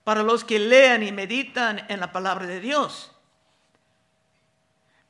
para 0.05 0.23
los 0.23 0.45
que 0.45 0.59
lean 0.59 1.03
y 1.03 1.13
meditan 1.13 1.85
en 1.89 2.01
la 2.01 2.13
palabra 2.13 2.47
de 2.47 2.61
Dios. 2.61 3.13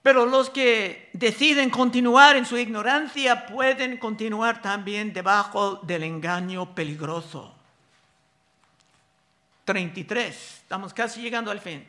Pero 0.02 0.24
los 0.24 0.50
que 0.50 1.10
deciden 1.14 1.68
continuar 1.68 2.36
en 2.36 2.46
su 2.46 2.56
ignorancia 2.56 3.46
pueden 3.46 3.98
continuar 3.98 4.62
también 4.62 5.12
debajo 5.12 5.80
del 5.82 6.04
engaño 6.04 6.74
peligroso. 6.74 7.55
33. 9.66 10.60
Estamos 10.62 10.94
casi 10.94 11.20
llegando 11.20 11.50
al 11.50 11.60
fin. 11.60 11.86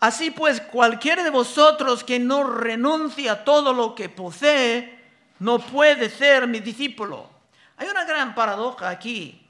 Así 0.00 0.30
pues, 0.30 0.60
cualquiera 0.60 1.24
de 1.24 1.30
vosotros 1.30 2.04
que 2.04 2.18
no 2.18 2.44
renuncia 2.44 3.32
a 3.32 3.44
todo 3.44 3.72
lo 3.72 3.94
que 3.94 4.10
posee, 4.10 5.02
no 5.38 5.58
puede 5.58 6.10
ser 6.10 6.46
mi 6.46 6.60
discípulo. 6.60 7.30
Hay 7.78 7.88
una 7.88 8.04
gran 8.04 8.34
paradoja 8.34 8.90
aquí. 8.90 9.40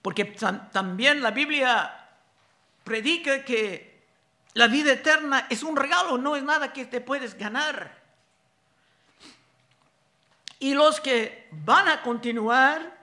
Porque 0.00 0.24
también 0.72 1.20
la 1.20 1.32
Biblia 1.32 2.08
predica 2.84 3.44
que 3.44 4.06
la 4.54 4.68
vida 4.68 4.92
eterna 4.92 5.46
es 5.50 5.62
un 5.62 5.76
regalo, 5.76 6.16
no 6.16 6.36
es 6.36 6.42
nada 6.44 6.72
que 6.72 6.86
te 6.86 7.00
puedes 7.00 7.36
ganar. 7.36 8.05
Y 10.58 10.74
los 10.74 11.00
que 11.00 11.48
van 11.50 11.88
a 11.88 12.02
continuar 12.02 12.96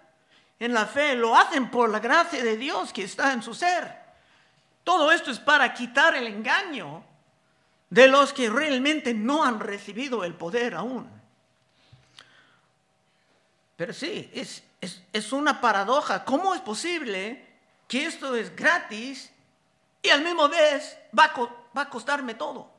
en 0.60 0.74
la 0.74 0.86
fe 0.86 1.16
lo 1.16 1.36
hacen 1.38 1.70
por 1.70 1.89
la 1.89 2.00
gracia 2.00 2.44
de 2.44 2.58
Dios 2.58 2.94
que 2.94 3.04
está 3.04 3.34
en 3.34 3.44
su 3.44 3.54
ser. 3.54 4.04
Todo 4.84 5.12
esto 5.12 5.32
es 5.32 5.39
para 5.39 5.74
quitar 5.74 6.16
el 6.16 6.28
engaño 6.28 7.04
de 7.89 8.08
los 8.08 8.34
que 8.34 8.50
realmente 8.50 9.13
no 9.13 9.44
han 9.44 9.60
recibido 9.60 10.24
el 10.24 10.34
poder 10.34 10.74
aún. 10.74 11.10
Pero 13.76 13.94
sí, 13.94 14.30
es, 14.34 14.63
es, 14.82 15.32
una 15.32 15.62
paradoja. 15.62 16.26
¿Cómo 16.26 16.56
es 16.56 16.62
posible 16.62 17.46
que 17.88 18.06
esto 18.06 18.36
es 18.36 18.56
gratis 18.56 19.32
y 20.02 20.10
al 20.10 20.24
mismo 20.24 20.50
vez 20.50 20.98
va 21.18 21.34
va 21.76 21.82
a 21.84 21.89
costarme 21.89 22.34
todo? 22.34 22.73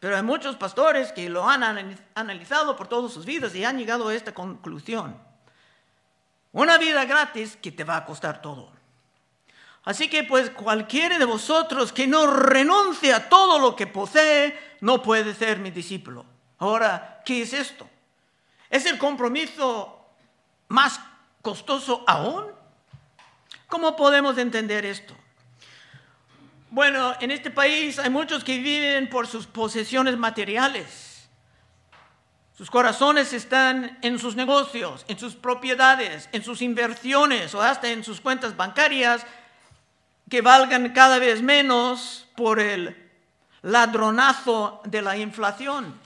Pero 0.00 0.16
hay 0.16 0.22
muchos 0.22 0.56
pastores 0.56 1.12
que 1.12 1.28
lo 1.28 1.48
han 1.48 1.62
analizado 2.14 2.76
por 2.76 2.88
todas 2.88 3.12
sus 3.12 3.24
vidas 3.24 3.54
y 3.54 3.64
han 3.64 3.78
llegado 3.78 4.08
a 4.08 4.14
esta 4.14 4.34
conclusión. 4.34 5.16
Una 6.52 6.78
vida 6.78 7.04
gratis 7.04 7.56
que 7.56 7.72
te 7.72 7.84
va 7.84 7.96
a 7.96 8.04
costar 8.04 8.42
todo. 8.42 8.70
Así 9.84 10.08
que 10.08 10.24
pues 10.24 10.50
cualquiera 10.50 11.18
de 11.18 11.24
vosotros 11.24 11.92
que 11.92 12.06
no 12.06 12.26
renuncie 12.26 13.14
a 13.14 13.28
todo 13.28 13.58
lo 13.58 13.76
que 13.76 13.86
posee, 13.86 14.58
no 14.80 15.00
puede 15.00 15.34
ser 15.34 15.58
mi 15.58 15.70
discípulo. 15.70 16.26
Ahora, 16.58 17.22
¿qué 17.24 17.42
es 17.42 17.52
esto? 17.52 17.88
¿Es 18.68 18.84
el 18.86 18.98
compromiso 18.98 20.06
más 20.68 21.00
costoso 21.40 22.04
aún? 22.06 22.46
¿Cómo 23.68 23.94
podemos 23.94 24.36
entender 24.38 24.84
esto? 24.84 25.14
Bueno, 26.76 27.14
en 27.20 27.30
este 27.30 27.50
país 27.50 27.98
hay 27.98 28.10
muchos 28.10 28.44
que 28.44 28.58
viven 28.58 29.08
por 29.08 29.26
sus 29.26 29.46
posesiones 29.46 30.18
materiales. 30.18 31.26
Sus 32.54 32.70
corazones 32.70 33.32
están 33.32 33.98
en 34.02 34.18
sus 34.18 34.36
negocios, 34.36 35.06
en 35.08 35.18
sus 35.18 35.36
propiedades, 35.36 36.28
en 36.32 36.44
sus 36.44 36.60
inversiones 36.60 37.54
o 37.54 37.62
hasta 37.62 37.88
en 37.88 38.04
sus 38.04 38.20
cuentas 38.20 38.58
bancarias 38.58 39.24
que 40.28 40.42
valgan 40.42 40.92
cada 40.92 41.18
vez 41.18 41.40
menos 41.40 42.28
por 42.36 42.60
el 42.60 42.94
ladronazo 43.62 44.82
de 44.84 45.00
la 45.00 45.16
inflación. 45.16 45.98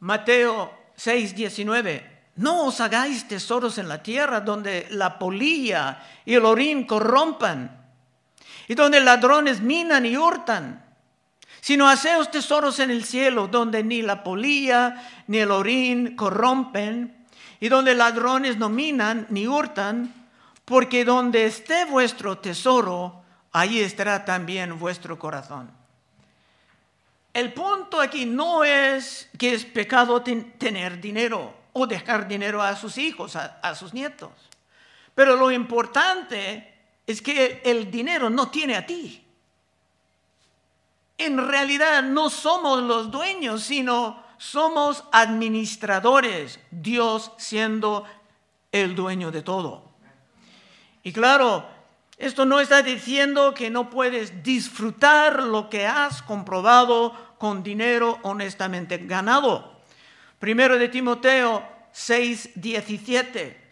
Mateo 0.00 0.76
6, 0.96 1.36
19. 1.36 2.22
No 2.34 2.64
os 2.64 2.80
hagáis 2.80 3.28
tesoros 3.28 3.78
en 3.78 3.86
la 3.86 4.02
tierra 4.02 4.40
donde 4.40 4.88
la 4.90 5.20
polilla 5.20 6.02
y 6.24 6.34
el 6.34 6.44
orín 6.44 6.84
corrompan 6.84 7.77
y 8.68 8.74
donde 8.74 9.00
ladrones 9.00 9.60
minan 9.60 10.06
y 10.06 10.16
hurtan, 10.16 10.84
sino 11.60 11.88
haceos 11.88 12.30
tesoros 12.30 12.78
en 12.78 12.90
el 12.90 13.04
cielo 13.04 13.48
donde 13.48 13.82
ni 13.82 14.02
la 14.02 14.22
polilla 14.22 15.24
ni 15.26 15.38
el 15.38 15.50
orín 15.50 16.14
corrompen 16.14 17.26
y 17.60 17.68
donde 17.68 17.94
ladrones 17.94 18.56
no 18.56 18.68
minan 18.68 19.26
ni 19.30 19.48
hurtan, 19.48 20.14
porque 20.64 21.04
donde 21.04 21.46
esté 21.46 21.86
vuestro 21.86 22.38
tesoro, 22.38 23.22
ahí 23.52 23.80
estará 23.80 24.24
también 24.24 24.78
vuestro 24.78 25.18
corazón. 25.18 25.70
El 27.32 27.52
punto 27.52 28.00
aquí 28.00 28.26
no 28.26 28.64
es 28.64 29.28
que 29.38 29.54
es 29.54 29.64
pecado 29.64 30.22
tener 30.22 31.00
dinero 31.00 31.54
o 31.72 31.86
dejar 31.86 32.26
dinero 32.26 32.62
a 32.62 32.76
sus 32.76 32.98
hijos, 32.98 33.36
a, 33.36 33.74
sus 33.74 33.94
nietos. 33.94 34.30
Pero 35.14 35.36
lo 35.36 35.50
importante 35.50 36.77
es 37.08 37.22
que 37.22 37.62
el 37.64 37.90
dinero 37.90 38.28
no 38.28 38.50
tiene 38.50 38.76
a 38.76 38.84
ti. 38.84 39.24
En 41.16 41.48
realidad 41.48 42.02
no 42.02 42.28
somos 42.28 42.82
los 42.82 43.10
dueños, 43.10 43.62
sino 43.62 44.22
somos 44.36 45.02
administradores, 45.10 46.60
Dios 46.70 47.32
siendo 47.38 48.04
el 48.72 48.94
dueño 48.94 49.30
de 49.30 49.40
todo. 49.40 49.90
Y 51.02 51.14
claro, 51.14 51.66
esto 52.18 52.44
no 52.44 52.60
está 52.60 52.82
diciendo 52.82 53.54
que 53.54 53.70
no 53.70 53.88
puedes 53.88 54.42
disfrutar 54.42 55.42
lo 55.42 55.70
que 55.70 55.86
has 55.86 56.20
comprobado 56.20 57.14
con 57.38 57.62
dinero 57.62 58.18
honestamente 58.22 58.98
ganado. 58.98 59.80
Primero 60.38 60.78
de 60.78 60.90
Timoteo 60.90 61.66
6, 61.90 62.50
17. 62.56 63.67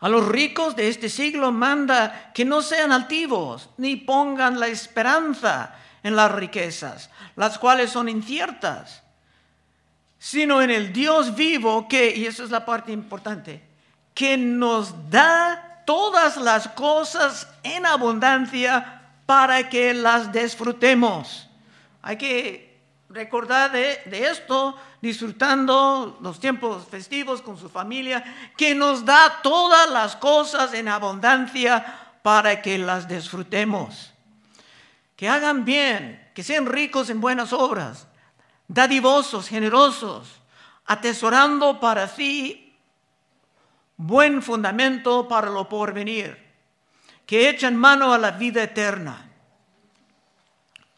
A 0.00 0.08
los 0.08 0.26
ricos 0.26 0.76
de 0.76 0.88
este 0.88 1.08
siglo 1.08 1.52
manda 1.52 2.32
que 2.32 2.44
no 2.44 2.62
sean 2.62 2.90
altivos, 2.90 3.68
ni 3.76 3.96
pongan 3.96 4.58
la 4.58 4.68
esperanza 4.68 5.74
en 6.02 6.16
las 6.16 6.32
riquezas, 6.32 7.10
las 7.36 7.58
cuales 7.58 7.90
son 7.90 8.08
inciertas, 8.08 9.02
sino 10.18 10.62
en 10.62 10.70
el 10.70 10.92
Dios 10.92 11.34
vivo 11.34 11.86
que, 11.88 12.14
y 12.16 12.26
esa 12.26 12.44
es 12.44 12.50
la 12.50 12.64
parte 12.64 12.92
importante, 12.92 13.62
que 14.14 14.36
nos 14.36 15.10
da 15.10 15.82
todas 15.86 16.36
las 16.36 16.68
cosas 16.68 17.48
en 17.62 17.84
abundancia 17.84 19.02
para 19.26 19.68
que 19.68 19.94
las 19.94 20.32
disfrutemos. 20.32 21.48
Hay 22.02 22.16
que 22.16 22.80
recordar 23.08 23.72
de, 23.72 24.00
esto, 24.10 24.76
disfrutando 25.00 26.18
los 26.20 26.38
tiempos 26.40 26.86
festivos 26.88 27.40
con 27.42 27.56
su 27.58 27.68
familia, 27.68 28.22
que 28.56 28.74
nos 28.74 29.04
da 29.04 29.40
todas 29.42 29.90
las 29.90 30.16
cosas 30.16 30.74
en 30.74 30.88
abundancia 30.88 32.18
para 32.22 32.60
que 32.60 32.78
las 32.78 33.08
disfrutemos. 33.08 34.12
Que 35.16 35.28
hagan 35.28 35.64
bien, 35.64 36.30
que 36.34 36.42
sean 36.42 36.66
ricos 36.66 37.10
en 37.10 37.20
buenas 37.20 37.52
obras, 37.52 38.06
dadivosos, 38.68 39.48
generosos, 39.48 40.28
atesorando 40.86 41.80
para 41.80 42.08
sí 42.08 42.76
buen 43.96 44.42
fundamento 44.42 45.28
para 45.28 45.50
lo 45.50 45.68
porvenir, 45.68 46.38
que 47.26 47.50
echan 47.50 47.76
mano 47.76 48.12
a 48.12 48.18
la 48.18 48.32
vida 48.32 48.62
eterna. 48.62 49.30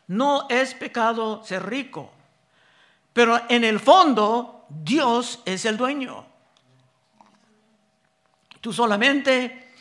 No 0.06 0.46
es 0.48 0.74
pecado 0.74 1.42
ser 1.44 1.66
rico, 1.66 2.12
pero 3.12 3.40
en 3.48 3.64
el 3.64 3.80
fondo 3.80 4.66
Dios 4.68 5.40
es 5.44 5.64
el 5.64 5.76
dueño. 5.76 6.26
Tú 8.60 8.72
solamente 8.72 9.74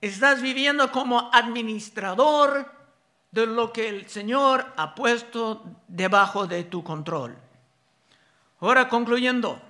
estás 0.00 0.40
viviendo 0.40 0.90
como 0.90 1.30
administrador 1.32 2.72
de 3.30 3.46
lo 3.46 3.72
que 3.72 3.88
el 3.88 4.08
Señor 4.08 4.72
ha 4.76 4.94
puesto 4.94 5.64
debajo 5.88 6.46
de 6.46 6.64
tu 6.64 6.84
control. 6.84 7.36
Ahora 8.60 8.88
concluyendo, 8.88 9.60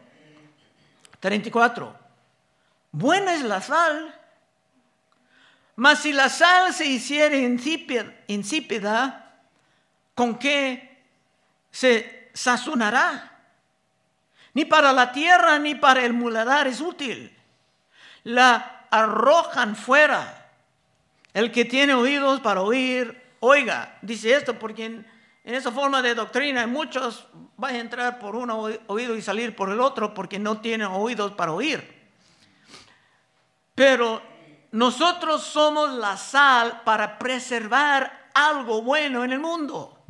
34. 1.21 1.97
Buena 2.91 3.35
es 3.35 3.43
la 3.43 3.61
sal, 3.63 4.15
mas 5.77 6.01
si 6.01 6.13
la 6.13 6.29
sal 6.29 6.75
se 6.75 6.85
hiciera 6.85 7.37
insípida, 8.27 9.35
¿con 10.15 10.39
qué 10.39 11.05
se 11.71 12.22
sazonará? 12.33 13.33
Ni 14.55 14.65
para 14.65 14.93
la 14.93 15.13
tierra 15.13 15.59
ni 15.59 15.75
para 15.75 16.05
el 16.05 16.13
muladar 16.13 16.67
es 16.67 16.81
útil. 16.81 17.35
La 18.25 18.87
arrojan 18.91 19.75
fuera. 19.77 20.51
El 21.33 21.51
que 21.51 21.65
tiene 21.65 21.95
oídos 21.95 22.41
para 22.41 22.61
oír, 22.61 23.21
oiga. 23.41 23.97
Dice 24.03 24.35
esto 24.35 24.59
porque 24.59 24.85
en, 24.85 25.07
esa 25.45 25.73
forma 25.73 26.03
de 26.03 26.15
doctrina 26.15 26.67
muchos 26.67 27.27
van 27.57 27.75
a 27.75 27.79
entrar 27.79 28.19
por 28.19 28.37
un 28.37 28.51
oído 28.51 29.17
y 29.17 29.23
salir 29.23 29.57
por 29.57 29.71
el 29.71 29.81
otro 29.81 30.13
porque 30.13 30.39
no 30.39 30.61
tienen 30.61 30.89
oídos 30.89 31.33
para 31.33 31.53
oír. 31.53 32.01
Pero 33.75 34.23
nosotros 34.73 35.43
somos 35.43 35.93
la 35.95 36.17
sal 36.19 36.83
para 36.85 37.19
preservar 37.19 38.31
algo 38.35 38.83
bueno 38.83 39.25
en 39.25 39.33
el 39.33 39.41
mundo. 39.41 40.02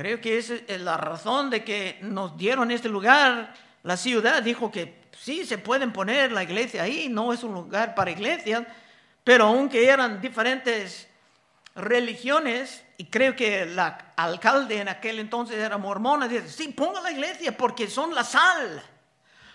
Creo 0.00 0.18
que 0.18 0.38
esa 0.38 0.54
es 0.66 0.80
la 0.80 0.96
razón 0.96 1.50
de 1.50 1.62
que 1.62 1.98
nos 2.00 2.34
dieron 2.34 2.70
este 2.70 2.88
lugar. 2.88 3.52
La 3.82 3.98
ciudad 3.98 4.42
dijo 4.42 4.70
que 4.70 5.02
sí, 5.12 5.44
se 5.44 5.58
pueden 5.58 5.92
poner 5.92 6.32
la 6.32 6.42
iglesia 6.42 6.84
ahí, 6.84 7.10
no 7.10 7.34
es 7.34 7.42
un 7.42 7.52
lugar 7.52 7.94
para 7.94 8.10
iglesias, 8.10 8.62
pero 9.22 9.44
aunque 9.44 9.86
eran 9.86 10.22
diferentes 10.22 11.06
religiones, 11.74 12.82
y 12.96 13.10
creo 13.10 13.36
que 13.36 13.64
el 13.64 13.78
alcalde 14.16 14.80
en 14.80 14.88
aquel 14.88 15.18
entonces 15.18 15.58
era 15.58 15.76
mormona, 15.76 16.28
dice, 16.28 16.48
sí, 16.48 16.68
ponga 16.68 17.02
la 17.02 17.12
iglesia 17.12 17.54
porque 17.54 17.86
son 17.86 18.14
la 18.14 18.24
sal. 18.24 18.82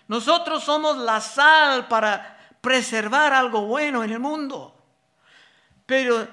Nosotros 0.07 0.63
somos 0.63 0.95
la 0.97 1.21
sal 1.21 1.87
para 1.87 2.37
preservar 2.61 3.33
algo 3.33 3.61
bueno 3.61 4.03
en 4.03 4.11
el 4.11 4.19
mundo. 4.19 4.79
Pero 5.87 6.27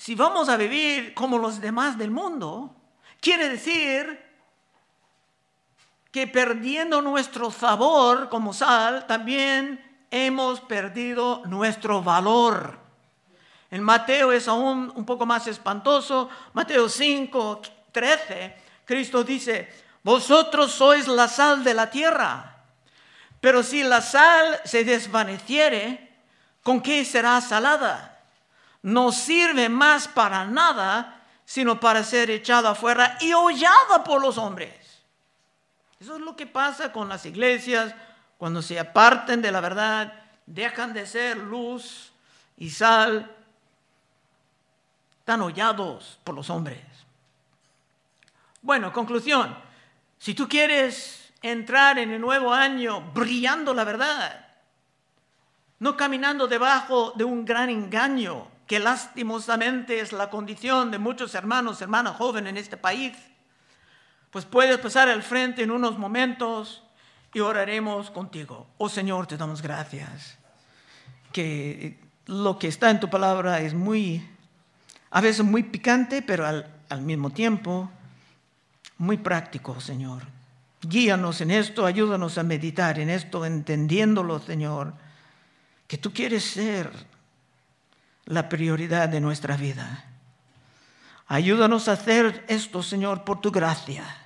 si 0.00 0.14
vamos 0.14 0.48
a 0.48 0.56
vivir 0.56 1.12
como 1.12 1.36
los 1.36 1.60
demás 1.60 1.98
del 1.98 2.10
mundo, 2.10 2.74
quiere 3.20 3.50
decir 3.50 4.18
que 6.10 6.26
perdiendo 6.26 7.02
nuestro 7.02 7.50
sabor 7.50 8.30
como 8.30 8.54
sal, 8.54 9.06
también 9.06 10.06
hemos 10.10 10.62
perdido 10.62 11.42
nuestro 11.44 12.02
valor. 12.02 12.78
En 13.70 13.82
Mateo 13.82 14.32
es 14.32 14.48
aún 14.48 14.90
un 14.96 15.04
poco 15.04 15.26
más 15.26 15.46
espantoso. 15.46 16.30
Mateo 16.54 16.88
5, 16.88 17.60
13, 17.92 18.56
Cristo 18.86 19.22
dice, 19.22 19.70
vosotros 20.02 20.72
sois 20.72 21.08
la 21.08 21.28
sal 21.28 21.62
de 21.62 21.74
la 21.74 21.90
tierra. 21.90 22.64
Pero 23.42 23.62
si 23.62 23.82
la 23.82 24.00
sal 24.00 24.62
se 24.64 24.82
desvaneciere, 24.82 26.10
¿con 26.62 26.80
qué 26.80 27.04
será 27.04 27.38
salada? 27.42 28.09
No 28.82 29.12
sirve 29.12 29.68
más 29.68 30.08
para 30.08 30.44
nada, 30.44 31.22
sino 31.44 31.80
para 31.80 32.04
ser 32.04 32.30
echada 32.30 32.70
afuera 32.70 33.18
y 33.20 33.32
hollada 33.32 34.04
por 34.04 34.20
los 34.20 34.38
hombres. 34.38 34.74
Eso 35.98 36.16
es 36.16 36.20
lo 36.22 36.36
que 36.36 36.46
pasa 36.46 36.92
con 36.92 37.08
las 37.08 37.26
iglesias 37.26 37.94
cuando 38.38 38.62
se 38.62 38.78
aparten 38.78 39.42
de 39.42 39.52
la 39.52 39.60
verdad, 39.60 40.14
dejan 40.46 40.94
de 40.94 41.06
ser 41.06 41.36
luz 41.36 42.10
y 42.56 42.70
sal, 42.70 43.30
están 45.18 45.42
hollados 45.42 46.18
por 46.24 46.34
los 46.34 46.48
hombres. 46.48 46.80
Bueno, 48.62 48.92
conclusión. 48.92 49.54
Si 50.18 50.34
tú 50.34 50.48
quieres 50.48 51.32
entrar 51.42 51.98
en 51.98 52.12
el 52.12 52.20
nuevo 52.20 52.52
año 52.52 53.00
brillando 53.12 53.74
la 53.74 53.84
verdad, 53.84 54.48
no 55.78 55.96
caminando 55.96 56.46
debajo 56.46 57.12
de 57.16 57.24
un 57.24 57.44
gran 57.44 57.68
engaño, 57.68 58.48
que 58.70 58.78
lastimosamente 58.78 59.98
es 59.98 60.12
la 60.12 60.30
condición 60.30 60.92
de 60.92 61.00
muchos 61.00 61.34
hermanos, 61.34 61.82
hermanas 61.82 62.14
jóvenes 62.14 62.50
en 62.50 62.56
este 62.56 62.76
país, 62.76 63.16
pues 64.30 64.44
puedes 64.44 64.78
pasar 64.78 65.08
al 65.08 65.24
frente 65.24 65.64
en 65.64 65.72
unos 65.72 65.98
momentos 65.98 66.84
y 67.34 67.40
oraremos 67.40 68.12
contigo. 68.12 68.68
Oh 68.78 68.88
Señor, 68.88 69.26
te 69.26 69.36
damos 69.36 69.60
gracias, 69.60 70.38
que 71.32 71.98
lo 72.26 72.60
que 72.60 72.68
está 72.68 72.90
en 72.90 73.00
tu 73.00 73.10
palabra 73.10 73.58
es 73.58 73.74
muy, 73.74 74.24
a 75.10 75.20
veces 75.20 75.44
muy 75.44 75.64
picante, 75.64 76.22
pero 76.22 76.46
al, 76.46 76.72
al 76.90 77.02
mismo 77.02 77.30
tiempo 77.30 77.90
muy 78.98 79.16
práctico, 79.16 79.80
Señor. 79.80 80.22
Guíanos 80.80 81.40
en 81.40 81.50
esto, 81.50 81.86
ayúdanos 81.86 82.38
a 82.38 82.44
meditar 82.44 83.00
en 83.00 83.10
esto, 83.10 83.44
entendiéndolo, 83.44 84.38
Señor, 84.38 84.94
que 85.88 85.98
tú 85.98 86.12
quieres 86.12 86.44
ser 86.44 86.92
la 88.30 88.48
prioridad 88.48 89.08
de 89.08 89.20
nuestra 89.20 89.56
vida. 89.56 90.04
Ayúdanos 91.26 91.88
a 91.88 91.92
hacer 91.92 92.44
esto, 92.48 92.82
Señor, 92.82 93.24
por 93.24 93.40
tu 93.40 93.50
gracia 93.50 94.19